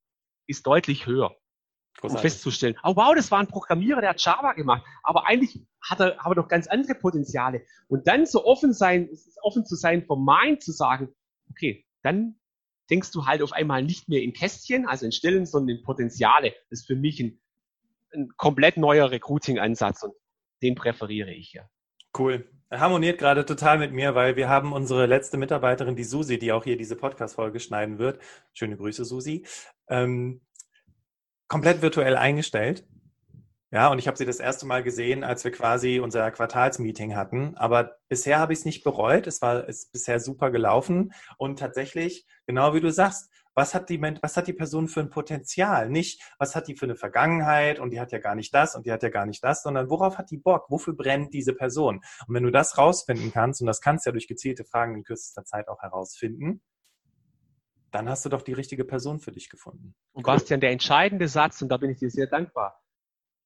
ist 0.48 0.68
deutlich 0.68 1.06
höher. 1.06 1.36
Um 2.02 2.18
festzustellen, 2.18 2.76
oh 2.84 2.96
wow, 2.96 3.14
das 3.16 3.32
war 3.32 3.40
ein 3.40 3.48
Programmierer, 3.48 4.02
der 4.02 4.10
hat 4.10 4.22
Java 4.22 4.54
gemacht, 4.54 4.84
aber 5.04 5.28
eigentlich 5.28 5.64
hat 5.82 6.00
er, 6.00 6.26
aber 6.26 6.36
doch 6.36 6.48
ganz 6.48 6.68
andere 6.68 6.96
Potenziale. 6.96 7.66
Und 7.88 8.08
dann 8.08 8.26
so 8.26 8.44
offen 8.46 8.74
sein, 8.74 9.10
offen 9.42 9.64
zu 9.64 9.76
sein, 9.76 10.04
vom 10.06 10.26
Mind 10.26 10.64
zu 10.64 10.72
sagen, 10.72 11.14
okay, 11.50 11.86
dann 12.02 12.36
denkst 12.90 13.12
du 13.12 13.26
halt 13.26 13.42
auf 13.42 13.54
einmal 13.54 13.84
nicht 13.84 14.10
mehr 14.10 14.22
in 14.22 14.34
Kästchen, 14.34 14.88
also 14.88 15.06
in 15.06 15.12
Stellen, 15.12 15.46
sondern 15.46 15.78
in 15.78 15.84
Potenziale. 15.84 16.54
Das 16.70 16.82
ist 16.82 16.88
für 16.88 16.96
mich 16.96 17.20
ein, 17.20 17.40
ein 18.14 18.30
komplett 18.38 18.78
neuer 18.78 19.12
Recruiting-Ansatz 19.12 20.04
und 20.04 20.14
den 20.62 20.76
präferiere 20.76 21.32
ich 21.32 21.54
ja. 21.54 21.70
Cool. 22.18 22.50
Er 22.70 22.80
harmoniert 22.80 23.20
gerade 23.20 23.46
total 23.46 23.78
mit 23.78 23.92
mir, 23.92 24.16
weil 24.16 24.36
wir 24.36 24.50
haben 24.50 24.74
unsere 24.74 25.06
letzte 25.06 25.38
Mitarbeiterin, 25.38 25.96
die 25.96 26.04
Susi, 26.04 26.40
die 26.40 26.52
auch 26.52 26.64
hier 26.64 26.78
diese 26.78 26.96
Podcast-Folge 26.96 27.60
schneiden 27.60 28.00
wird. 28.00 28.20
Schöne 28.54 28.78
Grüße, 28.78 29.06
Susi. 29.06 29.46
Ähm, 29.88 30.42
komplett 31.48 31.82
virtuell 31.82 32.18
eingestellt. 32.18 32.88
Ja, 33.74 33.88
und 33.88 33.98
ich 33.98 34.08
habe 34.08 34.16
sie 34.16 34.26
das 34.26 34.40
erste 34.40 34.68
Mal 34.68 34.84
gesehen, 34.84 35.24
als 35.24 35.44
wir 35.44 35.52
quasi 35.52 36.00
unser 36.00 36.30
Quartalsmeeting 36.30 37.16
hatten. 37.16 37.58
Aber 37.58 37.98
bisher 38.08 38.38
habe 38.38 38.54
ich 38.54 38.60
es 38.60 38.66
nicht 38.66 38.84
bereut. 38.84 39.26
Es 39.26 39.42
war 39.42 39.68
ist 39.68 39.92
bisher 39.92 40.20
super 40.20 40.52
gelaufen. 40.52 41.12
Und 41.40 41.58
tatsächlich, 41.58 42.28
genau 42.46 42.76
wie 42.76 42.82
du 42.82 42.92
sagst, 42.92 43.32
was 43.56 43.74
hat 43.74 43.90
die, 43.90 44.00
was 44.00 44.38
hat 44.38 44.46
die 44.46 44.54
Person 44.54 44.88
für 44.88 45.00
ein 45.00 45.10
Potenzial? 45.10 45.90
Nicht, 45.90 46.22
was 46.38 46.56
hat 46.56 46.68
die 46.68 46.76
für 46.76 46.86
eine 46.86 46.96
Vergangenheit 46.96 47.80
und 47.80 47.90
die 47.90 48.00
hat 48.00 48.12
ja 48.12 48.20
gar 48.20 48.36
nicht 48.36 48.54
das 48.54 48.76
und 48.76 48.86
die 48.86 48.92
hat 48.92 49.02
ja 49.02 49.10
gar 49.10 49.26
nicht 49.26 49.44
das, 49.44 49.64
sondern 49.64 49.90
worauf 49.90 50.20
hat 50.20 50.30
die 50.30 50.38
Bock? 50.38 50.68
Wofür 50.70 50.96
brennt 50.96 51.34
diese 51.34 51.56
Person? 51.56 52.02
Und 52.28 52.36
wenn 52.36 52.44
du 52.44 52.52
das 52.52 52.78
rausfinden 52.78 53.32
kannst, 53.34 53.60
und 53.62 53.66
das 53.66 53.82
kannst 53.82 54.06
du 54.06 54.10
ja 54.10 54.12
durch 54.12 54.28
gezielte 54.28 54.66
Fragen 54.66 54.94
in 54.94 55.04
kürzester 55.04 55.46
Zeit 55.46 55.68
auch 55.68 55.82
herausfinden, 55.82 56.62
dann 57.90 58.08
hast 58.08 58.24
du 58.24 58.30
doch 58.30 58.44
die 58.44 58.54
richtige 58.54 58.86
Person 58.86 59.20
für 59.20 59.32
dich 59.32 59.50
gefunden. 59.50 59.96
Und 60.12 60.28
Bastian, 60.28 60.60
der 60.60 60.70
entscheidende 60.70 61.28
Satz, 61.28 61.64
und 61.64 61.70
da 61.70 61.78
bin 61.78 61.90
ich 61.90 61.98
dir 61.98 62.12
sehr 62.12 62.28
dankbar, 62.28 62.83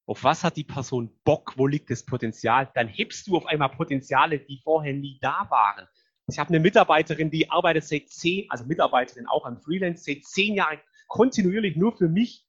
Auf 0.07 0.23
was 0.23 0.45
hat 0.45 0.55
die 0.55 0.63
Person 0.63 1.11
Bock? 1.25 1.53
Wo 1.57 1.67
liegt 1.67 1.89
das 1.89 2.05
Potenzial? 2.05 2.71
Dann 2.75 2.87
hebst 2.87 3.27
du 3.27 3.35
auf 3.35 3.45
einmal 3.45 3.67
Potenziale, 3.67 4.39
die 4.39 4.61
vorher 4.63 4.93
nie 4.93 5.19
da 5.21 5.45
waren. 5.49 5.85
Ich 6.29 6.39
habe 6.39 6.47
eine 6.47 6.61
Mitarbeiterin, 6.61 7.29
die 7.29 7.51
arbeitet 7.51 7.83
seit 7.83 8.09
zehn, 8.09 8.49
also 8.49 8.63
Mitarbeiterin 8.65 9.27
auch 9.27 9.45
am 9.45 9.59
Freelance, 9.59 10.05
seit 10.05 10.23
zehn 10.23 10.55
Jahren 10.55 10.79
kontinuierlich 11.07 11.75
nur 11.75 11.95
für 11.95 12.07
mich. 12.07 12.45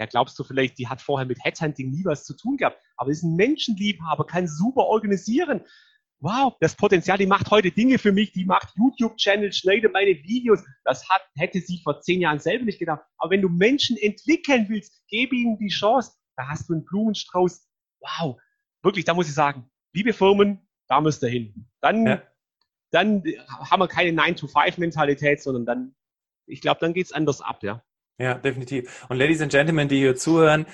Ja, 0.00 0.06
glaubst 0.06 0.36
du 0.38 0.42
vielleicht, 0.42 0.78
die 0.78 0.88
hat 0.88 1.00
vorher 1.00 1.26
mit 1.26 1.38
Headhunting 1.44 1.90
nie 1.90 2.04
was 2.04 2.24
zu 2.24 2.36
tun 2.36 2.56
gehabt, 2.56 2.82
aber 2.96 3.10
ist 3.10 3.22
ein 3.22 3.36
Menschenliebhaber, 3.36 4.26
kann 4.26 4.48
super 4.48 4.82
organisieren. 4.82 5.60
Wow, 6.18 6.54
das 6.60 6.74
Potenzial, 6.74 7.18
die 7.18 7.26
macht 7.26 7.52
heute 7.52 7.70
Dinge 7.70 7.98
für 7.98 8.10
mich, 8.10 8.32
die 8.32 8.44
macht 8.44 8.74
YouTube-Channel, 8.76 9.52
schneidet 9.52 9.92
meine 9.92 10.10
Videos. 10.10 10.64
Das 10.84 11.08
hat, 11.08 11.22
hätte 11.36 11.60
sie 11.60 11.80
vor 11.84 12.00
zehn 12.00 12.20
Jahren 12.20 12.40
selber 12.40 12.64
nicht 12.64 12.80
gedacht. 12.80 13.02
Aber 13.18 13.30
wenn 13.30 13.42
du 13.42 13.48
Menschen 13.48 13.96
entwickeln 13.96 14.66
willst, 14.68 15.06
gebe 15.08 15.36
ihnen 15.36 15.56
die 15.58 15.68
Chance 15.68 16.12
da 16.36 16.48
hast 16.48 16.68
du 16.68 16.74
einen 16.74 16.84
Blumenstrauß. 16.84 17.68
Wow, 18.00 18.40
wirklich, 18.82 19.04
da 19.04 19.14
muss 19.14 19.28
ich 19.28 19.34
sagen, 19.34 19.70
liebe 19.92 20.12
Firmen, 20.12 20.66
da 20.88 21.00
müsst 21.00 21.22
ihr 21.22 21.28
hin. 21.28 21.66
Dann, 21.80 22.06
ja. 22.06 22.22
dann 22.90 23.22
haben 23.48 23.80
wir 23.80 23.88
keine 23.88 24.10
9-to-5-Mentalität, 24.20 25.42
sondern 25.42 25.66
dann, 25.66 25.94
ich 26.46 26.60
glaube, 26.60 26.80
dann 26.80 26.94
geht's 26.94 27.12
anders 27.12 27.40
ab, 27.40 27.62
ja. 27.62 27.82
Ja, 28.18 28.34
definitiv. 28.34 29.06
Und 29.10 29.18
Ladies 29.18 29.42
and 29.42 29.52
Gentlemen, 29.52 29.88
die 29.88 29.98
hier 29.98 30.16
zuhören, 30.16 30.66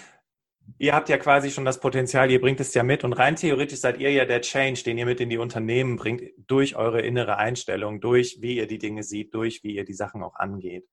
ihr 0.79 0.95
habt 0.95 1.09
ja 1.09 1.19
quasi 1.19 1.51
schon 1.51 1.65
das 1.65 1.81
Potenzial, 1.81 2.31
ihr 2.31 2.41
bringt 2.41 2.61
es 2.61 2.75
ja 2.75 2.83
mit 2.83 3.05
und 3.05 3.13
rein 3.13 3.37
theoretisch 3.37 3.81
seid 3.81 3.99
ihr 3.99 4.11
ja 4.11 4.25
der 4.25 4.41
Change, 4.41 4.83
den 4.83 4.99
ihr 4.99 5.07
mit 5.07 5.21
in 5.21 5.31
die 5.31 5.39
Unternehmen 5.39 5.97
bringt, 5.97 6.23
durch 6.47 6.77
eure 6.77 7.03
innere 7.03 7.37
Einstellung, 7.37 8.01
durch 8.01 8.39
wie 8.41 8.57
ihr 8.57 8.67
die 8.67 8.79
Dinge 8.79 9.03
seht, 9.03 9.35
durch 9.35 9.63
wie 9.63 9.75
ihr 9.75 9.85
die 9.85 9.95
Sachen 9.95 10.23
auch 10.23 10.37
angeht. 10.37 10.89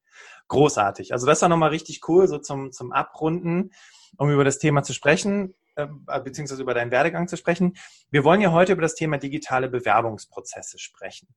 Großartig. 0.47 1.13
Also 1.13 1.25
das 1.25 1.41
war 1.41 1.49
nochmal 1.49 1.69
richtig 1.69 2.01
cool, 2.07 2.27
so 2.27 2.37
zum, 2.37 2.71
zum 2.71 2.91
Abrunden 2.91 3.71
um 4.17 4.31
über 4.31 4.43
das 4.43 4.59
Thema 4.59 4.83
zu 4.83 4.93
sprechen, 4.93 5.55
äh, 5.75 5.87
beziehungsweise 6.23 6.61
über 6.61 6.73
deinen 6.73 6.91
Werdegang 6.91 7.27
zu 7.27 7.37
sprechen. 7.37 7.77
Wir 8.11 8.23
wollen 8.23 8.41
ja 8.41 8.51
heute 8.51 8.73
über 8.73 8.81
das 8.81 8.95
Thema 8.95 9.17
digitale 9.17 9.69
Bewerbungsprozesse 9.69 10.79
sprechen. 10.79 11.27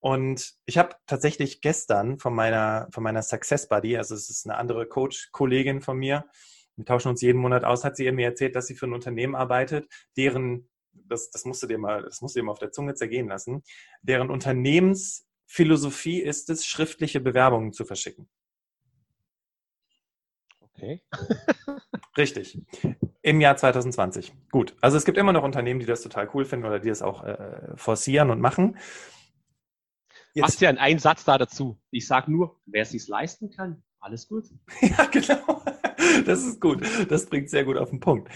Und 0.00 0.54
ich 0.66 0.78
habe 0.78 0.96
tatsächlich 1.06 1.60
gestern 1.60 2.18
von 2.18 2.34
meiner, 2.34 2.88
von 2.92 3.04
meiner 3.04 3.22
Success 3.22 3.68
Buddy, 3.68 3.96
also 3.96 4.14
es 4.14 4.30
ist 4.30 4.46
eine 4.46 4.58
andere 4.58 4.86
Coach-Kollegin 4.86 5.80
von 5.80 5.96
mir, 5.96 6.24
wir 6.76 6.84
tauschen 6.84 7.08
uns 7.08 7.20
jeden 7.22 7.40
Monat 7.40 7.64
aus, 7.64 7.84
hat 7.84 7.96
sie 7.96 8.10
mir 8.12 8.26
erzählt, 8.26 8.56
dass 8.56 8.66
sie 8.66 8.74
für 8.74 8.86
ein 8.86 8.94
Unternehmen 8.94 9.34
arbeitet, 9.34 9.88
deren, 10.16 10.68
das, 10.92 11.30
das 11.30 11.44
musst 11.44 11.62
du 11.62 11.66
dir 11.66 11.78
mal, 11.78 12.02
das 12.02 12.20
musst 12.20 12.34
du 12.34 12.40
dir 12.40 12.44
mal 12.44 12.52
auf 12.52 12.58
der 12.58 12.72
Zunge 12.72 12.94
zergehen 12.94 13.28
lassen, 13.28 13.62
deren 14.02 14.30
Unternehmensphilosophie 14.30 16.20
ist 16.20 16.50
es, 16.50 16.64
schriftliche 16.64 17.20
Bewerbungen 17.20 17.72
zu 17.72 17.84
verschicken. 17.84 18.28
Okay. 20.60 21.02
Richtig. 22.16 22.60
Im 23.22 23.40
Jahr 23.40 23.56
2020. 23.56 24.32
Gut. 24.50 24.74
Also 24.80 24.96
es 24.96 25.04
gibt 25.04 25.16
immer 25.16 25.32
noch 25.32 25.44
Unternehmen, 25.44 25.80
die 25.80 25.86
das 25.86 26.02
total 26.02 26.28
cool 26.34 26.44
finden 26.44 26.66
oder 26.66 26.80
die 26.80 26.88
das 26.88 27.02
auch 27.02 27.24
äh, 27.24 27.76
forcieren 27.76 28.30
und 28.30 28.40
machen. 28.40 28.76
Jetzt. 30.34 30.42
Bastian, 30.42 30.78
ein 30.78 30.98
Satz 30.98 31.24
da 31.24 31.38
dazu. 31.38 31.78
Ich 31.90 32.06
sage 32.06 32.32
nur, 32.32 32.60
wer 32.66 32.82
es 32.82 32.90
sich 32.90 33.06
leisten 33.06 33.50
kann, 33.50 33.82
alles 34.00 34.28
gut. 34.28 34.46
ja, 34.80 35.06
genau. 35.06 35.62
Das 36.26 36.44
ist 36.44 36.60
gut. 36.60 36.82
Das 37.08 37.26
bringt 37.26 37.50
sehr 37.50 37.64
gut 37.64 37.76
auf 37.76 37.90
den 37.90 38.00
Punkt. 38.00 38.30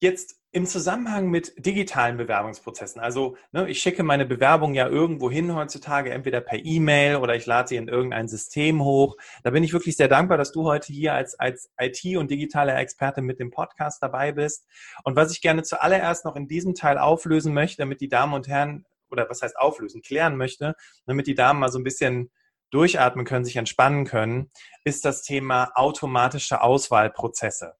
Jetzt 0.00 0.36
im 0.52 0.66
Zusammenhang 0.66 1.30
mit 1.30 1.66
digitalen 1.66 2.16
Bewerbungsprozessen, 2.16 3.00
also 3.00 3.36
ne, 3.50 3.68
ich 3.68 3.80
schicke 3.80 4.04
meine 4.04 4.24
Bewerbung 4.24 4.74
ja 4.74 4.86
irgendwo 4.86 5.28
hin 5.28 5.52
heutzutage, 5.52 6.12
entweder 6.12 6.40
per 6.40 6.64
E-Mail 6.64 7.16
oder 7.16 7.34
ich 7.34 7.44
lade 7.44 7.68
sie 7.68 7.76
in 7.76 7.88
irgendein 7.88 8.28
System 8.28 8.84
hoch. 8.84 9.16
Da 9.42 9.50
bin 9.50 9.64
ich 9.64 9.72
wirklich 9.72 9.96
sehr 9.96 10.06
dankbar, 10.06 10.38
dass 10.38 10.52
du 10.52 10.64
heute 10.64 10.92
hier 10.92 11.14
als, 11.14 11.38
als 11.40 11.70
IT- 11.80 12.16
und 12.16 12.30
digitaler 12.30 12.78
Experte 12.78 13.20
mit 13.20 13.40
dem 13.40 13.50
Podcast 13.50 14.00
dabei 14.00 14.30
bist. 14.30 14.64
Und 15.02 15.16
was 15.16 15.32
ich 15.32 15.40
gerne 15.40 15.64
zuallererst 15.64 16.24
noch 16.24 16.36
in 16.36 16.46
diesem 16.46 16.74
Teil 16.74 16.98
auflösen 16.98 17.52
möchte, 17.52 17.78
damit 17.78 18.00
die 18.00 18.08
Damen 18.08 18.34
und 18.34 18.46
Herren, 18.46 18.86
oder 19.10 19.28
was 19.28 19.42
heißt 19.42 19.56
auflösen, 19.56 20.02
klären 20.02 20.36
möchte, 20.36 20.76
damit 21.06 21.26
die 21.26 21.34
Damen 21.34 21.58
mal 21.58 21.72
so 21.72 21.78
ein 21.78 21.84
bisschen 21.84 22.30
durchatmen 22.74 23.24
können, 23.24 23.44
sich 23.44 23.56
entspannen 23.56 24.04
können, 24.04 24.50
ist 24.84 25.04
das 25.04 25.22
Thema 25.22 25.70
automatische 25.74 26.60
Auswahlprozesse 26.60 27.74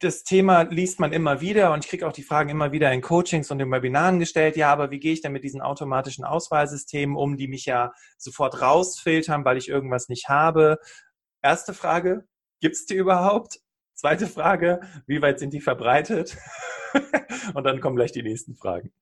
das 0.00 0.24
Thema 0.24 0.62
liest 0.62 0.98
man 0.98 1.12
immer 1.12 1.40
wieder 1.40 1.72
und 1.72 1.84
ich 1.84 1.90
kriege 1.90 2.06
auch 2.06 2.12
die 2.12 2.22
Fragen 2.22 2.48
immer 2.48 2.72
wieder 2.72 2.90
in 2.92 3.02
Coachings 3.02 3.50
und 3.50 3.60
in 3.60 3.70
Webinaren 3.70 4.18
gestellt. 4.18 4.56
Ja, 4.56 4.72
aber 4.72 4.90
wie 4.90 4.98
gehe 4.98 5.12
ich 5.12 5.20
denn 5.20 5.32
mit 5.32 5.44
diesen 5.44 5.60
automatischen 5.60 6.24
Auswahlsystemen 6.24 7.16
um, 7.16 7.36
die 7.36 7.48
mich 7.48 7.66
ja 7.66 7.92
sofort 8.16 8.62
rausfiltern, 8.62 9.44
weil 9.44 9.58
ich 9.58 9.68
irgendwas 9.68 10.08
nicht 10.08 10.28
habe? 10.28 10.78
Erste 11.42 11.74
Frage, 11.74 12.24
gibt 12.60 12.76
es 12.76 12.86
die 12.86 12.94
überhaupt? 12.94 13.60
Zweite 13.94 14.26
Frage, 14.26 14.80
wie 15.06 15.20
weit 15.20 15.38
sind 15.38 15.52
die 15.52 15.60
verbreitet? 15.60 16.38
und 17.54 17.64
dann 17.64 17.80
kommen 17.80 17.96
gleich 17.96 18.12
die 18.12 18.22
nächsten 18.22 18.56
Fragen. 18.56 18.92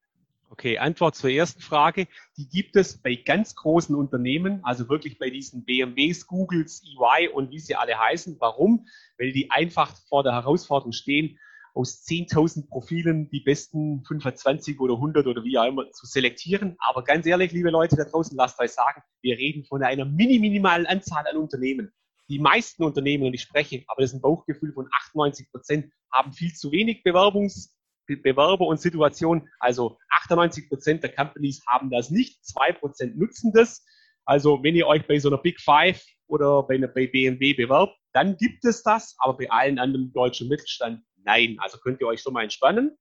Okay, 0.58 0.76
Antwort 0.76 1.14
zur 1.14 1.30
ersten 1.30 1.60
Frage. 1.60 2.08
Die 2.36 2.48
gibt 2.48 2.74
es 2.74 3.00
bei 3.00 3.14
ganz 3.14 3.54
großen 3.54 3.94
Unternehmen, 3.94 4.58
also 4.64 4.88
wirklich 4.88 5.16
bei 5.16 5.30
diesen 5.30 5.64
BMWs, 5.64 6.26
Googles, 6.26 6.82
EY 6.82 7.28
und 7.28 7.52
wie 7.52 7.60
sie 7.60 7.76
alle 7.76 7.96
heißen. 7.96 8.38
Warum? 8.40 8.88
Weil 9.18 9.30
die 9.30 9.52
einfach 9.52 9.94
vor 10.08 10.24
der 10.24 10.32
Herausforderung 10.32 10.90
stehen, 10.90 11.38
aus 11.74 12.04
10.000 12.04 12.68
Profilen 12.68 13.30
die 13.30 13.38
besten 13.38 14.02
25 14.04 14.80
oder 14.80 14.94
100 14.94 15.28
oder 15.28 15.44
wie 15.44 15.56
auch 15.58 15.66
immer 15.66 15.88
zu 15.92 16.06
selektieren. 16.06 16.74
Aber 16.80 17.04
ganz 17.04 17.24
ehrlich, 17.24 17.52
liebe 17.52 17.70
Leute 17.70 17.94
da 17.94 18.02
draußen, 18.02 18.36
lasst 18.36 18.58
euch 18.58 18.72
sagen, 18.72 19.00
wir 19.22 19.38
reden 19.38 19.64
von 19.64 19.84
einer 19.84 20.06
mini 20.06 20.40
minimalen 20.40 20.86
Anzahl 20.86 21.24
an 21.28 21.36
Unternehmen. 21.36 21.92
Die 22.28 22.40
meisten 22.40 22.82
Unternehmen, 22.82 23.24
und 23.28 23.32
ich 23.32 23.42
spreche, 23.42 23.84
aber 23.86 24.02
das 24.02 24.10
ist 24.10 24.16
ein 24.16 24.22
Bauchgefühl 24.22 24.72
von 24.72 24.88
98 24.92 25.52
Prozent, 25.52 25.92
haben 26.12 26.32
viel 26.32 26.52
zu 26.52 26.72
wenig 26.72 27.04
Bewerbungs- 27.04 27.77
Bewerber 28.16 28.66
und 28.66 28.80
Situation. 28.80 29.48
Also 29.60 29.98
98 30.10 30.68
Prozent 30.68 31.02
der 31.02 31.14
Companies 31.14 31.62
haben 31.66 31.90
das 31.90 32.10
nicht, 32.10 32.44
zwei 32.44 32.72
Prozent 32.72 33.18
nutzen 33.18 33.52
das. 33.52 33.84
Also 34.24 34.62
wenn 34.62 34.74
ihr 34.74 34.86
euch 34.86 35.06
bei 35.06 35.18
so 35.18 35.28
einer 35.28 35.38
Big 35.38 35.60
Five 35.60 36.02
oder 36.26 36.62
bei, 36.62 36.74
einer, 36.74 36.88
bei 36.88 37.06
BMW 37.06 37.54
bewerbt, 37.54 37.96
dann 38.12 38.36
gibt 38.36 38.64
es 38.64 38.82
das, 38.82 39.16
aber 39.18 39.36
bei 39.36 39.50
allen 39.50 39.78
anderen 39.78 40.12
deutschen 40.12 40.48
Mittelstand 40.48 41.02
nein. 41.24 41.56
Also 41.60 41.78
könnt 41.78 42.00
ihr 42.00 42.06
euch 42.06 42.20
schon 42.20 42.34
mal 42.34 42.42
entspannen. 42.42 42.96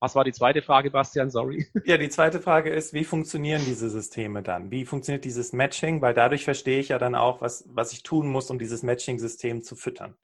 Was 0.00 0.14
war 0.14 0.24
die 0.24 0.32
zweite 0.32 0.60
Frage, 0.60 0.90
Bastian? 0.90 1.30
Sorry. 1.30 1.66
Ja, 1.86 1.96
die 1.96 2.10
zweite 2.10 2.40
Frage 2.40 2.70
ist, 2.70 2.92
wie 2.92 3.04
funktionieren 3.04 3.62
diese 3.64 3.88
Systeme 3.88 4.42
dann? 4.42 4.70
Wie 4.70 4.84
funktioniert 4.84 5.24
dieses 5.24 5.52
Matching? 5.54 6.02
Weil 6.02 6.12
dadurch 6.12 6.44
verstehe 6.44 6.78
ich 6.78 6.88
ja 6.88 6.98
dann 6.98 7.14
auch, 7.14 7.40
was, 7.40 7.64
was 7.68 7.92
ich 7.92 8.02
tun 8.02 8.28
muss, 8.28 8.50
um 8.50 8.58
dieses 8.58 8.82
Matching-System 8.82 9.62
zu 9.62 9.76
füttern. 9.76 10.14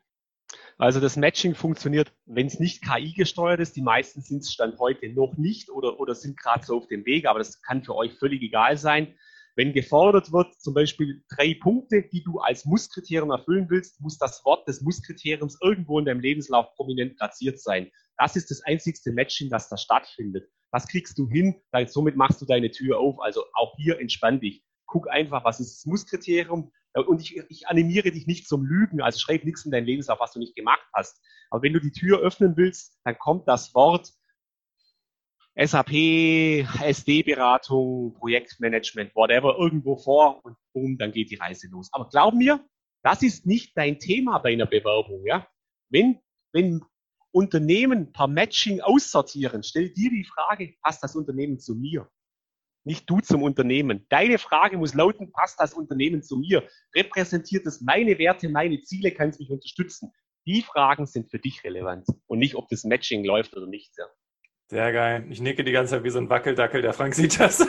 Also 0.81 0.99
das 0.99 1.17
Matching 1.17 1.55
funktioniert, 1.55 2.11
wenn 2.25 2.47
es 2.47 2.59
nicht 2.59 2.83
KI 2.83 3.13
gesteuert 3.13 3.61
ist. 3.61 3.77
Die 3.77 3.83
meisten 3.83 4.23
sind 4.23 4.39
es 4.39 4.51
Stand 4.51 4.79
heute 4.79 5.11
noch 5.11 5.37
nicht 5.37 5.69
oder, 5.69 6.01
oder 6.01 6.15
sind 6.15 6.39
gerade 6.39 6.65
so 6.65 6.79
auf 6.79 6.87
dem 6.87 7.05
Weg, 7.05 7.27
aber 7.27 7.39
das 7.39 7.61
kann 7.61 7.85
für 7.85 7.95
euch 7.95 8.15
völlig 8.15 8.41
egal 8.41 8.79
sein. 8.79 9.15
Wenn 9.57 9.75
gefordert 9.75 10.33
wird, 10.33 10.59
zum 10.59 10.73
Beispiel 10.73 11.23
drei 11.29 11.55
Punkte, 11.61 12.09
die 12.11 12.25
du 12.25 12.39
als 12.39 12.65
Musskriterium 12.65 13.31
erfüllen 13.31 13.67
willst, 13.69 14.01
muss 14.01 14.17
das 14.17 14.43
Wort 14.47 14.67
des 14.67 14.81
Musskriteriums 14.81 15.59
irgendwo 15.61 15.99
in 15.99 16.07
deinem 16.07 16.21
Lebenslauf 16.21 16.73
prominent 16.77 17.19
platziert 17.19 17.61
sein. 17.61 17.91
Das 18.17 18.35
ist 18.35 18.51
das 18.51 18.63
einzigste 18.63 19.13
Matching, 19.13 19.51
das 19.51 19.69
da 19.69 19.77
stattfindet. 19.77 20.49
Das 20.73 20.89
kriegst 20.89 21.19
du 21.19 21.29
hin, 21.29 21.57
dann, 21.73 21.89
somit 21.89 22.17
machst 22.17 22.41
du 22.41 22.47
deine 22.47 22.71
Tür 22.71 23.01
auf. 23.01 23.21
Also 23.21 23.45
auch 23.53 23.77
hier 23.77 24.01
entspann 24.01 24.41
dich. 24.41 24.65
Guck 24.87 25.11
einfach, 25.11 25.45
was 25.45 25.61
ist 25.61 25.77
das 25.77 25.85
Musskriterium, 25.85 26.73
und 26.95 27.21
ich, 27.21 27.37
ich 27.49 27.69
animiere 27.69 28.11
dich 28.11 28.27
nicht 28.27 28.49
zum 28.49 28.65
Lügen, 28.65 29.01
also 29.01 29.19
schreib 29.19 29.45
nichts 29.45 29.65
in 29.65 29.71
dein 29.71 29.85
Lebenslauf, 29.85 30.21
was 30.21 30.33
du 30.33 30.39
nicht 30.39 30.57
gemacht 30.57 30.87
hast. 30.93 31.21
Aber 31.51 31.63
wenn 31.63 31.73
du 31.73 31.81
die 31.81 31.93
Tür 31.93 32.21
öffnen 32.21 32.57
willst, 32.57 32.99
dann 33.05 33.19
kommt 33.19 33.47
das 33.49 33.75
Wort 33.75 34.13
SAP, 35.57 35.93
SD-Beratung, 36.83 38.15
Projektmanagement, 38.15 39.15
whatever, 39.15 39.57
irgendwo 39.59 39.97
vor 39.97 40.45
und 40.45 40.57
boom, 40.73 40.97
dann 40.97 41.13
geht 41.13 41.31
die 41.31 41.37
Reise 41.37 41.69
los. 41.69 41.89
Aber 41.93 42.09
glaub 42.09 42.35
mir, 42.35 42.65
das 43.03 43.23
ist 43.23 43.47
nicht 43.47 43.77
dein 43.77 43.99
Thema 43.99 44.39
bei 44.39 44.53
einer 44.53 44.67
Bewerbung, 44.67 45.25
ja. 45.27 45.47
Wenn, 45.91 46.21
wenn 46.53 46.83
Unternehmen 47.33 48.13
per 48.13 48.27
Matching 48.27 48.81
aussortieren, 48.81 49.63
stell 49.63 49.91
dir 49.91 50.11
die 50.11 50.25
Frage, 50.25 50.75
passt 50.83 51.03
das 51.03 51.17
Unternehmen 51.17 51.59
zu 51.59 51.75
mir? 51.75 52.09
Nicht 52.85 53.09
du 53.09 53.21
zum 53.21 53.43
Unternehmen. 53.43 54.07
Deine 54.09 54.39
Frage 54.39 54.79
muss 54.79 54.95
lauten, 54.95 55.33
passt 55.33 55.61
das 55.61 55.75
Unternehmen 55.75 56.23
zu 56.23 56.37
mir? 56.37 56.63
Repräsentiert 56.95 57.67
es 57.67 57.81
meine 57.81 58.19
Werte, 58.19 58.49
meine 58.49 58.81
Ziele, 58.83 59.13
kann 59.13 59.31
es 59.31 59.39
mich 59.39 59.51
unterstützen? 59.51 60.13
Die 60.47 60.63
Fragen 60.63 61.07
sind 61.07 61.31
für 61.31 61.39
dich 61.39 61.63
relevant 61.65 62.07
und 62.27 62.39
nicht, 62.39 62.55
ob 62.55 62.69
das 62.69 62.85
Matching 62.85 63.25
läuft 63.25 63.57
oder 63.57 63.67
nicht. 63.67 63.93
Ja. 63.99 64.07
Sehr 64.69 64.93
geil. 64.93 65.27
Ich 65.31 65.41
nicke 65.41 65.65
die 65.65 65.73
ganze 65.73 65.95
Zeit 65.95 66.05
wie 66.05 66.11
so 66.11 66.19
ein 66.19 66.31
Wackeldackel. 66.31 66.81
Der 66.81 66.93
Frank 66.93 67.15
sieht 67.15 67.41
das. 67.41 67.61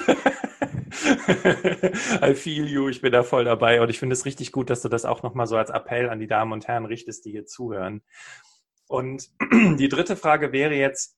I 2.22 2.36
feel 2.36 2.68
you. 2.68 2.90
Ich 2.90 3.02
bin 3.02 3.12
da 3.12 3.24
voll 3.24 3.44
dabei. 3.44 3.82
Und 3.82 3.90
ich 3.90 3.98
finde 4.00 4.14
es 4.14 4.26
richtig 4.26 4.52
gut, 4.52 4.70
dass 4.70 4.84
du 4.84 4.90
das 4.90 5.04
auch 5.06 5.24
nochmal 5.24 5.48
so 5.48 5.58
als 5.58 5.72
Appell 5.72 6.10
an 6.10 6.20
die 6.20 6.28
Damen 6.28 6.54
und 6.54 6.68
Herren 6.68 6.86
richtest, 6.86 7.26
die 7.26 7.32
hier 7.32 7.46
zuhören. 7.46 8.04
Und 8.88 9.30
die 9.80 9.90
dritte 9.90 10.16
Frage 10.16 10.52
wäre 10.52 10.76
jetzt, 10.76 11.18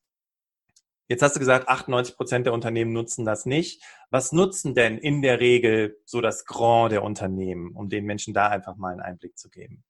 Jetzt 1.06 1.22
hast 1.22 1.36
du 1.36 1.40
gesagt, 1.40 1.68
98 1.68 2.16
Prozent 2.16 2.46
der 2.46 2.54
Unternehmen 2.54 2.92
nutzen 2.92 3.26
das 3.26 3.44
nicht. 3.44 3.82
Was 4.10 4.32
nutzen 4.32 4.74
denn 4.74 4.96
in 4.96 5.20
der 5.20 5.38
Regel 5.38 6.00
so 6.06 6.22
das 6.22 6.46
Grand 6.46 6.92
der 6.92 7.02
Unternehmen, 7.02 7.72
um 7.74 7.90
den 7.90 8.06
Menschen 8.06 8.32
da 8.32 8.48
einfach 8.48 8.76
mal 8.76 8.92
einen 8.92 9.00
Einblick 9.00 9.36
zu 9.36 9.50
geben? 9.50 9.84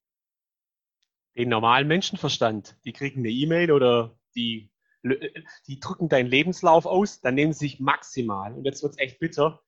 Den 1.37 1.49
normalen 1.49 1.87
Menschenverstand. 1.87 2.77
Die 2.83 2.91
kriegen 2.91 3.21
eine 3.21 3.29
E-Mail 3.29 3.71
oder 3.71 4.17
die, 4.35 4.71
die 5.67 5.79
drücken 5.79 6.09
deinen 6.09 6.27
Lebenslauf 6.27 6.85
aus, 6.85 7.21
dann 7.21 7.35
nehmen 7.35 7.53
sie 7.53 7.67
sich 7.67 7.79
maximal, 7.79 8.53
und 8.53 8.65
jetzt 8.65 8.83
wird's 8.83 8.97
echt 8.97 9.19
bitter, 9.19 9.61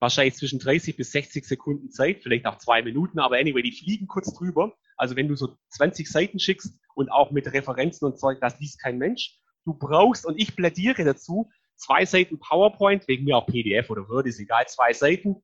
wahrscheinlich 0.00 0.34
zwischen 0.34 0.58
30 0.58 0.96
bis 0.96 1.12
60 1.12 1.46
Sekunden 1.46 1.90
Zeit, 1.90 2.22
vielleicht 2.22 2.46
auch 2.46 2.58
zwei 2.58 2.82
Minuten, 2.82 3.18
aber 3.18 3.36
anyway, 3.36 3.62
die 3.62 3.72
fliegen 3.72 4.06
kurz 4.06 4.32
drüber. 4.34 4.76
Also 4.96 5.16
wenn 5.16 5.28
du 5.28 5.36
so 5.36 5.56
20 5.70 6.10
Seiten 6.10 6.38
schickst 6.38 6.78
und 6.94 7.10
auch 7.10 7.30
mit 7.30 7.52
Referenzen 7.52 8.06
und 8.06 8.18
Zeug, 8.18 8.40
das 8.40 8.58
liest 8.58 8.80
kein 8.80 8.98
Mensch. 8.98 9.38
Du 9.64 9.74
brauchst, 9.74 10.26
und 10.26 10.38
ich 10.38 10.56
plädiere 10.56 11.04
dazu, 11.04 11.50
zwei 11.76 12.04
Seiten 12.04 12.38
PowerPoint, 12.38 13.06
wegen 13.08 13.24
mir 13.24 13.36
auch 13.36 13.46
PDF 13.46 13.90
oder 13.90 14.08
Word, 14.08 14.26
ist 14.26 14.40
egal, 14.40 14.66
zwei 14.66 14.92
Seiten. 14.92 15.42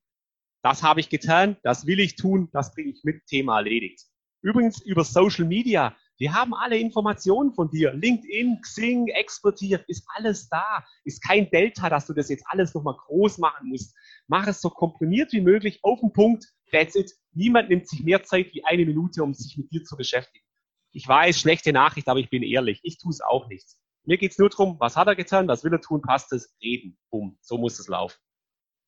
Das 0.62 0.82
habe 0.82 1.00
ich 1.00 1.08
getan, 1.08 1.56
das 1.62 1.86
will 1.86 2.00
ich 2.00 2.16
tun, 2.16 2.48
das 2.52 2.72
bringe 2.72 2.90
ich 2.90 3.04
mit, 3.04 3.26
Thema 3.26 3.58
erledigt. 3.58 4.04
Übrigens 4.40 4.80
über 4.82 5.04
Social 5.04 5.44
Media, 5.44 5.96
wir 6.18 6.34
haben 6.34 6.52
alle 6.52 6.76
Informationen 6.76 7.54
von 7.54 7.70
dir. 7.70 7.92
LinkedIn, 7.92 8.60
Xing, 8.60 9.06
Expertier, 9.06 9.84
ist 9.86 10.04
alles 10.16 10.48
da. 10.48 10.84
Ist 11.04 11.22
kein 11.22 11.48
Delta, 11.50 11.88
dass 11.88 12.06
du 12.06 12.12
das 12.12 12.28
jetzt 12.28 12.44
alles 12.48 12.74
nochmal 12.74 12.96
groß 12.96 13.38
machen 13.38 13.68
musst. 13.68 13.96
Mach 14.26 14.48
es 14.48 14.60
so 14.60 14.68
komprimiert 14.68 15.32
wie 15.32 15.40
möglich, 15.40 15.78
auf 15.82 16.00
den 16.00 16.12
Punkt, 16.12 16.44
that's 16.72 16.96
it. 16.96 17.12
Niemand 17.32 17.68
nimmt 17.68 17.88
sich 17.88 18.02
mehr 18.02 18.24
Zeit 18.24 18.52
wie 18.52 18.64
eine 18.64 18.84
Minute, 18.84 19.22
um 19.22 19.32
sich 19.32 19.56
mit 19.56 19.70
dir 19.70 19.84
zu 19.84 19.96
beschäftigen. 19.96 20.44
Ich 20.90 21.06
weiß, 21.06 21.38
schlechte 21.38 21.72
Nachricht, 21.72 22.08
aber 22.08 22.18
ich 22.18 22.30
bin 22.30 22.42
ehrlich. 22.42 22.80
Ich 22.82 22.98
tue 22.98 23.10
es 23.10 23.20
auch 23.20 23.48
nicht. 23.48 23.66
Mir 24.08 24.16
geht's 24.16 24.38
nur 24.38 24.48
darum, 24.48 24.80
was 24.80 24.96
hat 24.96 25.06
er 25.06 25.16
getan, 25.16 25.48
was 25.48 25.64
will 25.64 25.72
er 25.74 25.82
tun, 25.82 26.00
passt 26.00 26.32
es, 26.32 26.56
reden. 26.62 26.96
Bumm. 27.10 27.36
So 27.42 27.58
muss 27.58 27.78
es 27.78 27.88
laufen. 27.88 28.16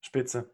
Spitze. 0.01 0.51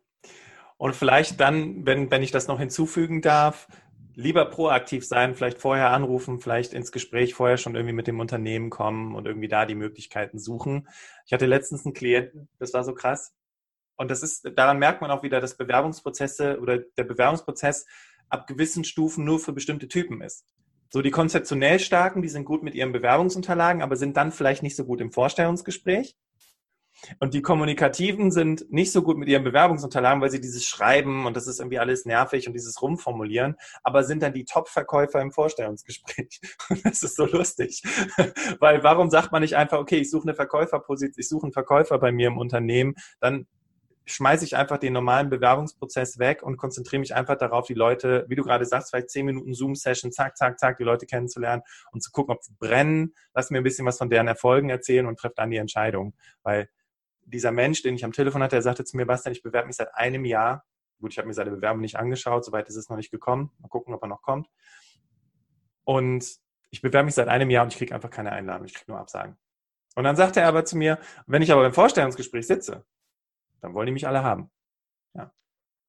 Und 0.76 0.94
vielleicht 0.94 1.40
dann, 1.40 1.86
wenn, 1.86 2.12
wenn 2.12 2.22
ich 2.22 2.32
das 2.32 2.50
noch 2.50 2.60
hinzufügen 2.60 3.22
darf, 3.22 3.70
lieber 4.14 4.44
proaktiv 4.44 5.08
sein, 5.08 5.36
vielleicht 5.36 5.60
vorher 5.60 5.92
anrufen, 5.92 6.42
vielleicht 6.42 6.74
ins 6.74 6.92
Gespräch 6.92 7.34
vorher 7.34 7.56
schon 7.56 7.76
irgendwie 7.76 7.94
mit 7.94 8.08
dem 8.08 8.20
Unternehmen 8.20 8.70
kommen 8.70 9.16
und 9.16 9.26
irgendwie 9.26 9.48
da 9.48 9.66
die 9.66 9.74
Möglichkeiten 9.74 10.38
suchen. 10.38 10.90
Ich 11.26 11.32
hatte 11.32 11.46
letztens 11.46 11.86
einen 11.86 11.94
Klienten, 11.94 12.50
das 12.60 12.74
war 12.74 12.84
so 12.84 12.94
krass. 12.94 13.34
Und 13.96 14.12
das 14.12 14.22
ist, 14.22 14.52
daran 14.58 14.80
merkt 14.80 15.00
man 15.00 15.12
auch 15.12 15.24
wieder, 15.24 15.40
dass 15.40 15.56
Bewerbungsprozesse 15.56 16.60
oder 16.60 16.80
der 16.80 17.06
Bewerbungsprozess 17.06 17.86
ab 18.28 18.48
gewissen 18.48 18.84
Stufen 18.84 19.24
nur 19.24 19.40
für 19.40 19.54
bestimmte 19.54 19.88
Typen 19.88 20.20
ist. 20.22 20.46
So 20.90 21.02
die 21.02 21.12
konzeptionell 21.12 21.80
starken, 21.80 22.22
die 22.22 22.30
sind 22.30 22.46
gut 22.46 22.64
mit 22.64 22.76
ihren 22.76 22.92
Bewerbungsunterlagen, 22.92 23.82
aber 23.82 23.96
sind 23.96 24.18
dann 24.18 24.32
vielleicht 24.32 24.64
nicht 24.64 24.76
so 24.76 24.86
gut 24.86 25.02
im 25.02 25.12
Vorstellungsgespräch. 25.12 26.16
Und 27.20 27.34
die 27.34 27.42
Kommunikativen 27.42 28.32
sind 28.32 28.72
nicht 28.72 28.92
so 28.92 29.04
gut 29.04 29.18
mit 29.18 29.30
ihren 29.30 29.44
Bewerbungsunterlagen, 29.44 30.22
weil 30.22 30.32
sie 30.32 30.42
dieses 30.42 30.66
Schreiben 30.66 31.26
und 31.26 31.38
das 31.38 31.48
ist 31.48 31.60
irgendwie 31.60 31.80
alles 31.80 32.06
nervig 32.06 32.48
und 32.48 32.54
dieses 32.54 32.82
Rumformulieren, 32.82 33.56
aber 33.84 34.04
sind 34.04 34.24
dann 34.24 34.34
die 34.34 34.46
Top-Verkäufer 34.46 35.22
im 35.22 35.32
Vorstellungsgespräch. 35.32 36.42
Das 36.84 37.04
ist 37.04 37.16
so 37.16 37.26
lustig. 37.26 37.84
Weil 38.60 38.84
warum 38.84 39.10
sagt 39.10 39.32
man 39.32 39.42
nicht 39.42 39.56
einfach, 39.56 39.80
okay, 39.80 39.98
ich 39.98 40.10
suche 40.10 40.24
eine 40.24 40.34
Verkäuferposition, 40.34 41.20
ich 41.20 41.30
suche 41.30 41.44
einen 41.44 41.54
Verkäufer 41.54 42.00
bei 42.00 42.12
mir 42.12 42.28
im 42.28 42.38
Unternehmen, 42.38 42.96
dann 43.20 43.48
schmeiße 44.08 44.46
ich 44.46 44.56
einfach 44.56 44.78
den 44.78 44.94
normalen 44.94 45.30
Bewerbungsprozess 45.30 46.18
weg 46.18 46.42
und 46.42 46.58
konzentriere 46.58 47.02
mich 47.02 47.14
einfach 47.14 47.38
darauf, 47.38 47.68
die 47.68 47.74
Leute, 47.74 48.26
wie 48.30 48.36
du 48.36 48.44
gerade 48.44 48.66
sagst, 48.66 48.90
vielleicht 48.90 49.10
zehn 49.10 49.26
Minuten 49.26 49.54
Zoom-Session, 49.54 50.12
zack, 50.12 50.38
zack, 50.38 50.60
zack, 50.60 50.78
die 50.78 50.84
Leute 50.84 51.06
kennenzulernen 51.06 51.62
und 51.92 52.02
zu 52.02 52.12
gucken, 52.12 52.34
ob 52.34 52.44
sie 52.44 52.54
brennen. 52.58 53.14
Lass 53.34 53.50
mir 53.52 53.58
ein 53.58 53.64
bisschen 53.64 53.86
was 53.86 53.98
von 53.98 54.10
deren 54.10 54.28
Erfolgen 54.28 54.70
erzählen 54.70 55.06
und 55.06 55.20
treffe 55.20 55.36
dann 55.36 55.52
die 55.52 55.58
Entscheidung. 55.58 56.16
Weil 56.42 56.70
dieser 57.26 57.52
Mensch, 57.52 57.84
den 57.84 57.96
ich 57.96 58.06
am 58.06 58.14
Telefon 58.14 58.42
hatte, 58.42 58.56
der 58.56 58.62
sagte 58.62 58.86
zu 58.86 58.96
mir, 58.96 59.06
Bastian, 59.06 59.34
ich 59.34 59.44
bewerbe 59.44 59.68
mich 59.68 59.76
seit 59.76 59.94
einem 59.94 60.24
Jahr. 60.24 60.64
Gut, 61.00 61.12
ich 61.12 61.18
habe 61.18 61.28
mir 61.28 61.34
seine 61.34 61.52
Bewerbung 61.52 61.82
nicht 61.82 61.98
angeschaut, 61.98 62.46
soweit 62.46 62.70
ist 62.70 62.78
es 62.78 62.90
noch 62.90 62.98
nicht 62.98 63.12
gekommen. 63.12 63.52
Mal 63.60 63.68
gucken, 63.68 63.94
ob 63.94 64.02
er 64.02 64.08
noch 64.08 64.22
kommt. 64.22 64.48
Und 65.84 66.26
ich 66.70 66.82
bewerbe 66.82 67.06
mich 67.06 67.16
seit 67.16 67.28
einem 67.28 67.50
Jahr 67.50 67.64
und 67.64 67.74
ich 67.74 67.78
kriege 67.78 67.94
einfach 67.94 68.10
keine 68.10 68.32
Einladung, 68.32 68.66
ich 68.66 68.74
kriege 68.74 68.92
nur 68.92 69.00
Absagen. 69.00 69.38
Und 69.96 70.04
dann 70.04 70.16
sagte 70.16 70.40
er 70.40 70.48
aber 70.48 70.64
zu 70.64 70.78
mir, 70.78 70.98
wenn 71.26 71.42
ich 71.42 71.52
aber 71.52 71.62
beim 71.62 71.74
Vorstellungsgespräch 71.74 72.48
sitze, 72.48 72.86
dann 73.62 73.74
wollen 73.74 73.88
die 73.88 73.94
mich 73.94 74.08
alle 74.08 74.24
haben. 74.24 74.50
Ja. 75.14 75.32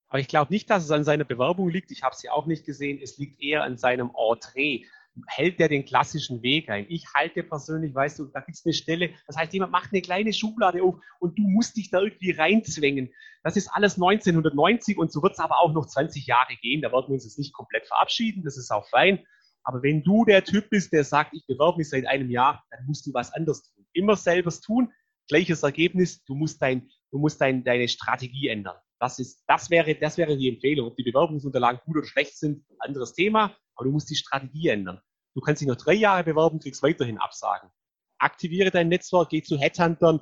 Aber 0.09 0.21
ich 0.21 0.29
glaube 0.29 0.53
nicht, 0.53 0.71
dass 0.71 0.85
es 0.85 0.91
an 0.91 1.05
seiner 1.05 1.25
Bewerbung 1.25 1.69
liegt. 1.69 1.91
Ich 1.91 2.03
habe 2.03 2.17
sie 2.17 2.31
auch 2.31 2.47
nicht 2.47 2.65
gesehen. 2.65 2.99
Es 3.03 3.19
liegt 3.19 3.41
eher 3.41 3.63
an 3.65 3.77
seinem 3.77 4.11
Entree 4.17 4.85
hält 5.27 5.59
der 5.59 5.69
den 5.69 5.85
klassischen 5.85 6.43
Weg 6.43 6.69
ein. 6.69 6.87
Ich 6.89 7.07
halte 7.15 7.43
persönlich, 7.43 7.95
weißt 7.95 8.19
du, 8.19 8.27
da 8.27 8.41
gibt 8.41 8.57
es 8.57 8.65
eine 8.65 8.73
Stelle, 8.73 9.11
das 9.27 9.37
heißt, 9.37 9.53
jemand 9.53 9.73
macht 9.73 9.93
eine 9.93 10.03
kleine 10.03 10.33
Schublade 10.33 10.83
auf 10.83 10.97
und 11.19 11.39
du 11.39 11.43
musst 11.43 11.77
dich 11.77 11.91
da 11.91 12.01
irgendwie 12.01 12.31
reinzwängen. 12.31 13.13
Das 13.43 13.57
ist 13.57 13.69
alles 13.69 13.95
1990 13.95 14.99
und 14.99 15.13
so 15.13 15.23
wird 15.23 15.33
es 15.33 15.39
aber 15.39 15.61
auch 15.61 15.73
noch 15.73 15.87
20 15.87 16.27
Jahre 16.27 16.55
gehen. 16.57 16.83
Da 16.83 16.93
werden 16.93 17.09
wir 17.09 17.15
uns 17.15 17.25
jetzt 17.25 17.39
nicht 17.39 17.53
komplett 17.53 17.87
verabschieden, 17.87 18.45
das 18.45 18.57
ist 18.57 18.71
auch 18.71 18.89
fein. 18.89 19.25
Aber 19.65 19.83
wenn 19.83 20.03
du 20.03 20.25
der 20.25 20.45
Typ 20.45 20.71
bist, 20.71 20.93
der 20.93 21.05
sagt, 21.05 21.35
ich 21.35 21.47
bewerbe 21.47 21.79
mich 21.79 21.91
seit 21.91 22.07
einem 22.07 22.31
Jahr, 22.31 22.65
dann 22.71 22.87
musst 22.87 23.07
du 23.07 23.13
was 23.13 23.33
anderes 23.33 23.63
tun. 23.63 23.87
Immer 23.93 24.17
selbst 24.17 24.63
tun, 24.63 24.93
gleiches 25.29 25.63
Ergebnis, 25.63 26.25
du 26.25 26.35
musst, 26.35 26.63
dein, 26.63 26.89
du 27.11 27.19
musst 27.19 27.41
dein, 27.41 27.65
deine 27.65 27.89
Strategie 27.89 28.49
ändern. 28.49 28.77
Das, 29.01 29.19
ist, 29.19 29.45
das, 29.47 29.71
wäre, 29.71 29.95
das 29.95 30.19
wäre 30.19 30.37
die 30.37 30.49
Empfehlung. 30.49 30.89
Ob 30.89 30.97
die 30.97 31.05
Bewerbungsunterlagen 31.05 31.81
gut 31.85 31.99
oder 31.99 32.07
schlecht 32.07 32.37
sind, 32.37 32.65
anderes 32.81 33.15
Thema, 33.15 33.57
aber 33.75 33.85
du 33.87 33.93
musst 33.93 34.11
die 34.11 34.17
Strategie 34.17 34.69
ändern. 34.69 35.01
Du 35.35 35.41
kannst 35.41 35.61
dich 35.61 35.69
noch 35.69 35.77
drei 35.77 35.95
Jahre 35.95 36.25
bewerben, 36.25 36.59
kriegst 36.59 36.83
weiterhin 36.83 37.19
Absagen. 37.19 37.71
Aktiviere 38.19 38.71
dein 38.71 38.89
Netzwerk, 38.89 39.29
geh 39.29 39.43
zu 39.43 39.57
Headhuntern, 39.57 40.21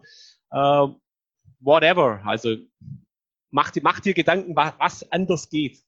äh, 0.51 0.87
whatever. 1.61 2.21
Also 2.27 2.57
mach, 3.51 3.73
mach 3.83 4.01
dir 4.01 4.13
Gedanken, 4.13 4.55
was, 4.55 4.75
was 4.79 5.13
anders 5.13 5.49
geht. 5.49 5.83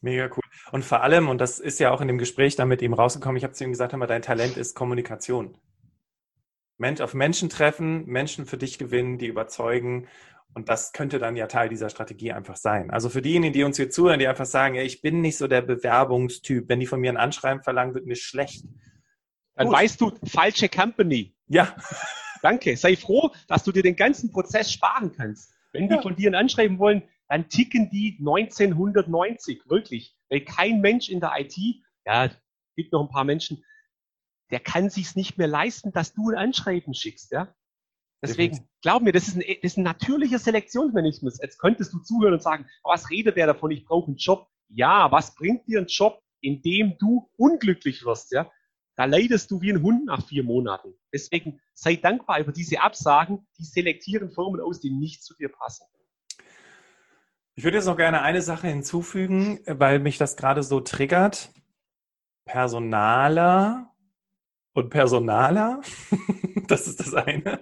Mega 0.00 0.26
cool. 0.26 0.42
Und 0.72 0.84
vor 0.84 1.02
allem, 1.02 1.28
und 1.28 1.38
das 1.38 1.58
ist 1.58 1.80
ja 1.80 1.90
auch 1.90 2.00
in 2.00 2.08
dem 2.08 2.18
Gespräch 2.18 2.56
dann 2.56 2.68
mit 2.68 2.82
ihm 2.82 2.94
rausgekommen, 2.94 3.36
ich 3.36 3.44
habe 3.44 3.54
zu 3.54 3.64
ihm 3.64 3.70
gesagt, 3.70 3.92
dein 3.92 4.22
Talent 4.22 4.56
ist 4.56 4.74
Kommunikation. 4.74 5.56
Mensch 6.76 7.00
auf 7.00 7.14
Menschen 7.14 7.48
treffen, 7.48 8.04
Menschen 8.06 8.46
für 8.46 8.58
dich 8.58 8.78
gewinnen, 8.78 9.18
die 9.18 9.26
überzeugen 9.26 10.08
und 10.54 10.68
das 10.68 10.92
könnte 10.92 11.18
dann 11.18 11.36
ja 11.36 11.48
Teil 11.48 11.68
dieser 11.68 11.90
Strategie 11.90 12.32
einfach 12.32 12.56
sein. 12.56 12.90
Also 12.90 13.08
für 13.10 13.20
diejenigen, 13.20 13.52
die 13.52 13.64
uns 13.64 13.76
hier 13.76 13.90
zuhören, 13.90 14.20
die 14.20 14.28
einfach 14.28 14.46
sagen, 14.46 14.76
ja, 14.76 14.82
ich 14.82 15.02
bin 15.02 15.20
nicht 15.20 15.36
so 15.36 15.48
der 15.48 15.62
Bewerbungstyp. 15.62 16.68
Wenn 16.68 16.78
die 16.78 16.86
von 16.86 17.00
mir 17.00 17.10
ein 17.10 17.16
Anschreiben 17.16 17.62
verlangen, 17.62 17.94
wird 17.94 18.06
mir 18.06 18.14
schlecht. 18.14 18.64
Dann 19.56 19.66
Gut. 19.66 19.76
weißt 19.76 20.00
du, 20.00 20.12
falsche 20.24 20.68
Company. 20.68 21.34
Ja. 21.48 21.74
Danke. 22.40 22.76
Sei 22.76 22.94
froh, 22.94 23.32
dass 23.48 23.64
du 23.64 23.72
dir 23.72 23.82
den 23.82 23.96
ganzen 23.96 24.30
Prozess 24.30 24.72
sparen 24.72 25.12
kannst. 25.12 25.52
Wenn 25.72 25.88
ja. 25.88 25.96
die 25.96 26.02
von 26.02 26.14
dir 26.14 26.30
ein 26.30 26.36
Anschreiben 26.36 26.78
wollen, 26.78 27.02
dann 27.28 27.48
ticken 27.48 27.90
die 27.90 28.16
1990. 28.20 29.62
Wirklich. 29.68 30.16
Weil 30.30 30.42
kein 30.42 30.80
Mensch 30.80 31.08
in 31.08 31.18
der 31.18 31.32
IT, 31.36 31.56
ja, 32.06 32.30
gibt 32.76 32.92
noch 32.92 33.02
ein 33.02 33.08
paar 33.08 33.24
Menschen, 33.24 33.64
der 34.50 34.60
kann 34.60 34.90
sich's 34.90 35.16
nicht 35.16 35.38
mehr 35.38 35.48
leisten, 35.48 35.92
dass 35.92 36.14
du 36.14 36.30
ein 36.30 36.36
Anschreiben 36.36 36.94
schickst, 36.94 37.32
ja. 37.32 37.54
Deswegen, 38.22 38.66
glaub 38.80 39.02
mir, 39.02 39.12
das 39.12 39.28
ist, 39.28 39.36
ein, 39.36 39.42
das 39.62 39.72
ist 39.72 39.76
ein 39.76 39.84
natürlicher 39.84 40.38
Selektionsmechanismus. 40.38 41.40
Jetzt 41.42 41.58
könntest 41.58 41.92
du 41.92 41.98
zuhören 41.98 42.32
und 42.32 42.42
sagen, 42.42 42.66
was 42.82 43.10
redet 43.10 43.36
der 43.36 43.46
davon? 43.46 43.70
Ich 43.70 43.84
brauche 43.84 44.06
einen 44.06 44.16
Job. 44.16 44.48
Ja, 44.68 45.12
was 45.12 45.34
bringt 45.34 45.66
dir 45.66 45.80
ein 45.80 45.86
Job, 45.88 46.22
in 46.40 46.62
dem 46.62 46.96
du 46.98 47.30
unglücklich 47.36 48.04
wirst? 48.06 48.32
Ja, 48.32 48.50
da 48.96 49.04
leidest 49.04 49.50
du 49.50 49.60
wie 49.60 49.72
ein 49.72 49.82
Hund 49.82 50.06
nach 50.06 50.26
vier 50.26 50.42
Monaten. 50.42 50.94
Deswegen 51.12 51.60
sei 51.74 51.96
dankbar 51.96 52.40
über 52.40 52.52
diese 52.52 52.80
Absagen, 52.80 53.46
die 53.58 53.64
selektieren 53.64 54.30
Firmen 54.30 54.60
aus, 54.60 54.80
die 54.80 54.90
nicht 54.90 55.22
zu 55.22 55.34
dir 55.34 55.50
passen. 55.50 55.84
Ich 57.56 57.62
würde 57.62 57.76
jetzt 57.76 57.86
noch 57.86 57.96
gerne 57.96 58.22
eine 58.22 58.42
Sache 58.42 58.68
hinzufügen, 58.68 59.60
weil 59.66 59.98
mich 59.98 60.18
das 60.18 60.36
gerade 60.36 60.62
so 60.62 60.80
triggert. 60.80 61.52
Personaler 62.46 63.93
und 64.74 64.90
Personaler, 64.90 65.80
das 66.68 66.86
ist 66.86 67.00
das 67.00 67.14
eine, 67.14 67.60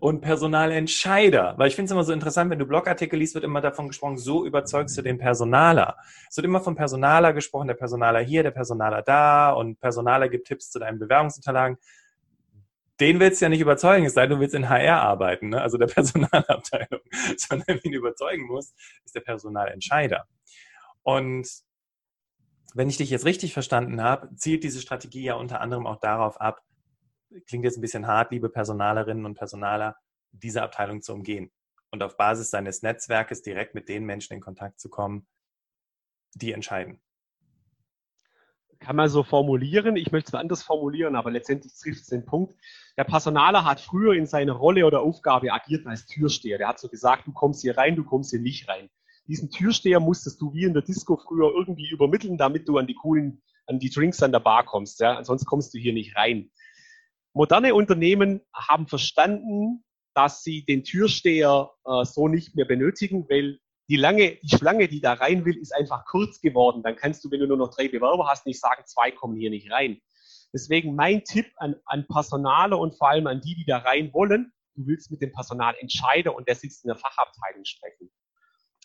und 0.00 0.22
Personalentscheider. 0.22 1.54
Weil 1.58 1.68
ich 1.68 1.76
finde 1.76 1.86
es 1.86 1.92
immer 1.92 2.04
so 2.04 2.12
interessant, 2.12 2.50
wenn 2.50 2.58
du 2.58 2.66
Blogartikel 2.66 3.18
liest, 3.18 3.34
wird 3.34 3.44
immer 3.44 3.60
davon 3.60 3.88
gesprochen, 3.88 4.16
so 4.16 4.46
überzeugst 4.46 4.96
du 4.96 5.02
den 5.02 5.18
Personaler. 5.18 5.96
Es 6.28 6.36
wird 6.36 6.46
immer 6.46 6.60
vom 6.60 6.74
Personaler 6.74 7.32
gesprochen, 7.34 7.68
der 7.68 7.74
Personaler 7.74 8.20
hier, 8.20 8.42
der 8.42 8.50
Personaler 8.50 9.02
da 9.02 9.50
und 9.50 9.78
Personaler 9.78 10.28
gibt 10.28 10.48
Tipps 10.48 10.70
zu 10.70 10.78
deinen 10.78 10.98
Bewerbungsunterlagen. 10.98 11.76
Den 12.98 13.20
willst 13.20 13.40
du 13.40 13.44
ja 13.44 13.48
nicht 13.50 13.60
überzeugen, 13.60 14.06
es 14.06 14.14
sei 14.14 14.22
denn, 14.22 14.36
du 14.36 14.40
willst 14.40 14.54
in 14.54 14.68
HR 14.68 15.02
arbeiten, 15.02 15.50
ne? 15.50 15.60
also 15.60 15.76
der 15.76 15.86
Personalabteilung. 15.94 17.00
Sondern 17.36 17.78
wen 17.82 17.92
du 17.92 17.98
überzeugen 17.98 18.46
musst, 18.46 18.74
ist 19.04 19.14
der 19.14 19.20
Personalentscheider. 19.20 20.26
Und 21.02 21.46
wenn 22.74 22.88
ich 22.88 22.98
dich 22.98 23.10
jetzt 23.10 23.24
richtig 23.24 23.52
verstanden 23.52 24.02
habe, 24.02 24.34
zielt 24.36 24.64
diese 24.64 24.80
Strategie 24.80 25.22
ja 25.22 25.34
unter 25.34 25.60
anderem 25.60 25.86
auch 25.86 26.00
darauf 26.00 26.40
ab, 26.40 26.62
klingt 27.46 27.64
jetzt 27.64 27.78
ein 27.78 27.82
bisschen 27.82 28.06
hart, 28.06 28.30
liebe 28.30 28.48
Personalerinnen 28.48 29.24
und 29.24 29.34
Personaler, 29.34 29.96
diese 30.32 30.62
Abteilung 30.62 31.02
zu 31.02 31.14
umgehen 31.14 31.50
und 31.90 32.02
auf 32.02 32.16
Basis 32.16 32.50
seines 32.50 32.82
Netzwerkes 32.82 33.42
direkt 33.42 33.74
mit 33.74 33.88
den 33.88 34.04
Menschen 34.04 34.34
in 34.34 34.40
Kontakt 34.40 34.80
zu 34.80 34.88
kommen, 34.88 35.26
die 36.34 36.52
entscheiden. 36.52 37.00
Kann 38.80 38.94
man 38.94 39.08
so 39.08 39.24
formulieren. 39.24 39.96
Ich 39.96 40.12
möchte 40.12 40.28
es 40.28 40.34
anders 40.34 40.62
formulieren, 40.62 41.16
aber 41.16 41.32
letztendlich 41.32 41.72
trifft 41.74 42.02
es 42.02 42.06
den 42.06 42.24
Punkt. 42.24 42.54
Der 42.96 43.04
Personaler 43.04 43.64
hat 43.64 43.80
früher 43.80 44.14
in 44.14 44.26
seiner 44.26 44.52
Rolle 44.52 44.86
oder 44.86 45.00
Aufgabe 45.00 45.52
agiert 45.52 45.84
als 45.86 46.06
Türsteher. 46.06 46.58
Der 46.58 46.68
hat 46.68 46.78
so 46.78 46.88
gesagt, 46.88 47.26
du 47.26 47.32
kommst 47.32 47.62
hier 47.62 47.76
rein, 47.76 47.96
du 47.96 48.04
kommst 48.04 48.30
hier 48.30 48.40
nicht 48.40 48.68
rein 48.68 48.88
diesen 49.28 49.50
Türsteher 49.50 50.00
musstest 50.00 50.40
du 50.40 50.52
wie 50.54 50.64
in 50.64 50.72
der 50.72 50.82
Disco 50.82 51.16
früher 51.16 51.52
irgendwie 51.54 51.88
übermitteln, 51.90 52.38
damit 52.38 52.66
du 52.66 52.78
an 52.78 52.86
die 52.86 52.94
coolen 52.94 53.42
an 53.68 53.78
die 53.78 53.90
Drinks 53.90 54.22
an 54.22 54.32
der 54.32 54.40
Bar 54.40 54.64
kommst. 54.64 55.00
Ja? 55.00 55.16
Ansonsten 55.16 55.46
kommst 55.46 55.74
du 55.74 55.78
hier 55.78 55.92
nicht 55.92 56.16
rein. 56.16 56.50
Moderne 57.34 57.74
Unternehmen 57.74 58.40
haben 58.54 58.88
verstanden, 58.88 59.84
dass 60.14 60.42
sie 60.42 60.64
den 60.64 60.82
Türsteher 60.82 61.70
äh, 61.84 62.04
so 62.04 62.26
nicht 62.26 62.56
mehr 62.56 62.64
benötigen, 62.64 63.28
weil 63.28 63.60
die 63.88 63.96
lange, 63.96 64.36
die 64.42 64.56
Schlange, 64.56 64.88
die 64.88 65.00
da 65.00 65.14
rein 65.14 65.44
will, 65.44 65.56
ist 65.56 65.74
einfach 65.74 66.04
kurz 66.06 66.40
geworden. 66.40 66.82
Dann 66.82 66.96
kannst 66.96 67.24
du, 67.24 67.30
wenn 67.30 67.40
du 67.40 67.46
nur 67.46 67.56
noch 67.56 67.74
drei 67.74 67.88
Bewerber 67.88 68.26
hast, 68.26 68.46
nicht 68.46 68.60
sagen, 68.60 68.82
zwei 68.86 69.10
kommen 69.10 69.36
hier 69.36 69.50
nicht 69.50 69.70
rein. 69.70 70.00
Deswegen 70.52 70.94
mein 70.94 71.24
Tipp 71.24 71.46
an, 71.56 71.76
an 71.84 72.06
Personale 72.06 72.76
und 72.76 72.96
vor 72.96 73.10
allem 73.10 73.26
an 73.26 73.40
die, 73.40 73.54
die 73.54 73.66
da 73.66 73.78
rein 73.78 74.12
wollen, 74.12 74.52
du 74.74 74.86
willst 74.86 75.10
mit 75.10 75.20
dem 75.20 75.32
Personalentscheider 75.32 76.34
und 76.34 76.48
der 76.48 76.54
sitzt 76.54 76.84
in 76.84 76.88
der 76.88 76.96
Fachabteilung 76.96 77.64
sprechen. 77.64 78.10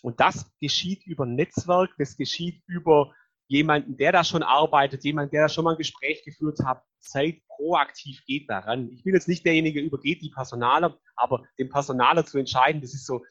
Und 0.04 0.20
das 0.20 0.52
geschieht 0.60 1.08
über 1.08 1.26
Netzwerk, 1.26 1.92
das 1.98 2.18
geschieht 2.18 2.62
über 2.68 3.14
jemanden, 3.48 3.96
der 3.96 4.12
da 4.12 4.24
schon 4.24 4.44
arbeitet, 4.44 5.06
jemand, 5.06 5.32
der 5.32 5.44
da 5.44 5.50
schon 5.50 5.64
mal 5.64 5.72
ein 5.72 5.78
Gespräch 5.78 6.24
geführt 6.26 6.60
hat. 6.66 6.84
Seid 7.00 7.42
proaktiv, 7.48 8.22
geht 8.26 8.50
daran. 8.50 8.92
Ich 8.92 9.04
bin 9.04 9.14
jetzt 9.14 9.30
nicht 9.30 9.46
derjenige, 9.46 9.80
übergeht 9.80 10.22
die 10.22 10.30
Personaler, 10.30 11.00
aber 11.16 11.44
den 11.58 11.70
Personaler 11.70 12.26
zu 12.26 12.38
entscheiden, 12.38 12.82
das 12.82 12.94
ist 12.94 13.06
so, 13.06 13.24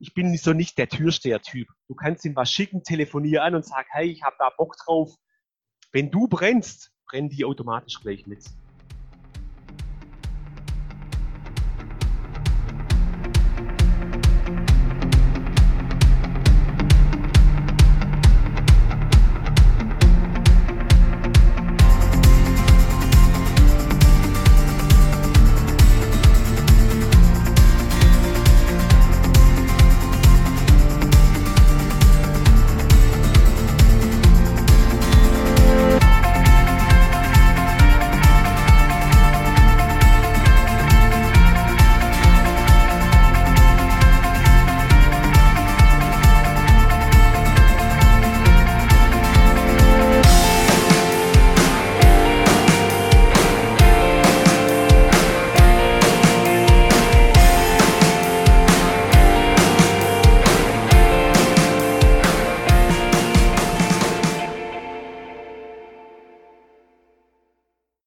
ich 0.00 0.12
bin 0.12 0.36
so 0.36 0.52
nicht 0.52 0.76
der 0.78 0.88
Türsteher-Typ. 0.88 1.68
Du 1.86 1.94
kannst 1.94 2.24
ihm 2.24 2.34
was 2.34 2.50
schicken, 2.50 2.82
telefonier 2.82 3.44
an 3.44 3.54
und 3.54 3.64
sag, 3.64 3.86
hey, 3.90 4.10
ich 4.10 4.22
habe 4.22 4.36
da 4.40 4.50
Bock 4.50 4.76
drauf. 4.84 5.14
Wenn 5.92 6.10
du 6.10 6.26
brennst, 6.26 6.92
brennen 7.06 7.28
die 7.28 7.44
automatisch 7.44 8.00
gleich 8.00 8.26
mit. 8.26 8.44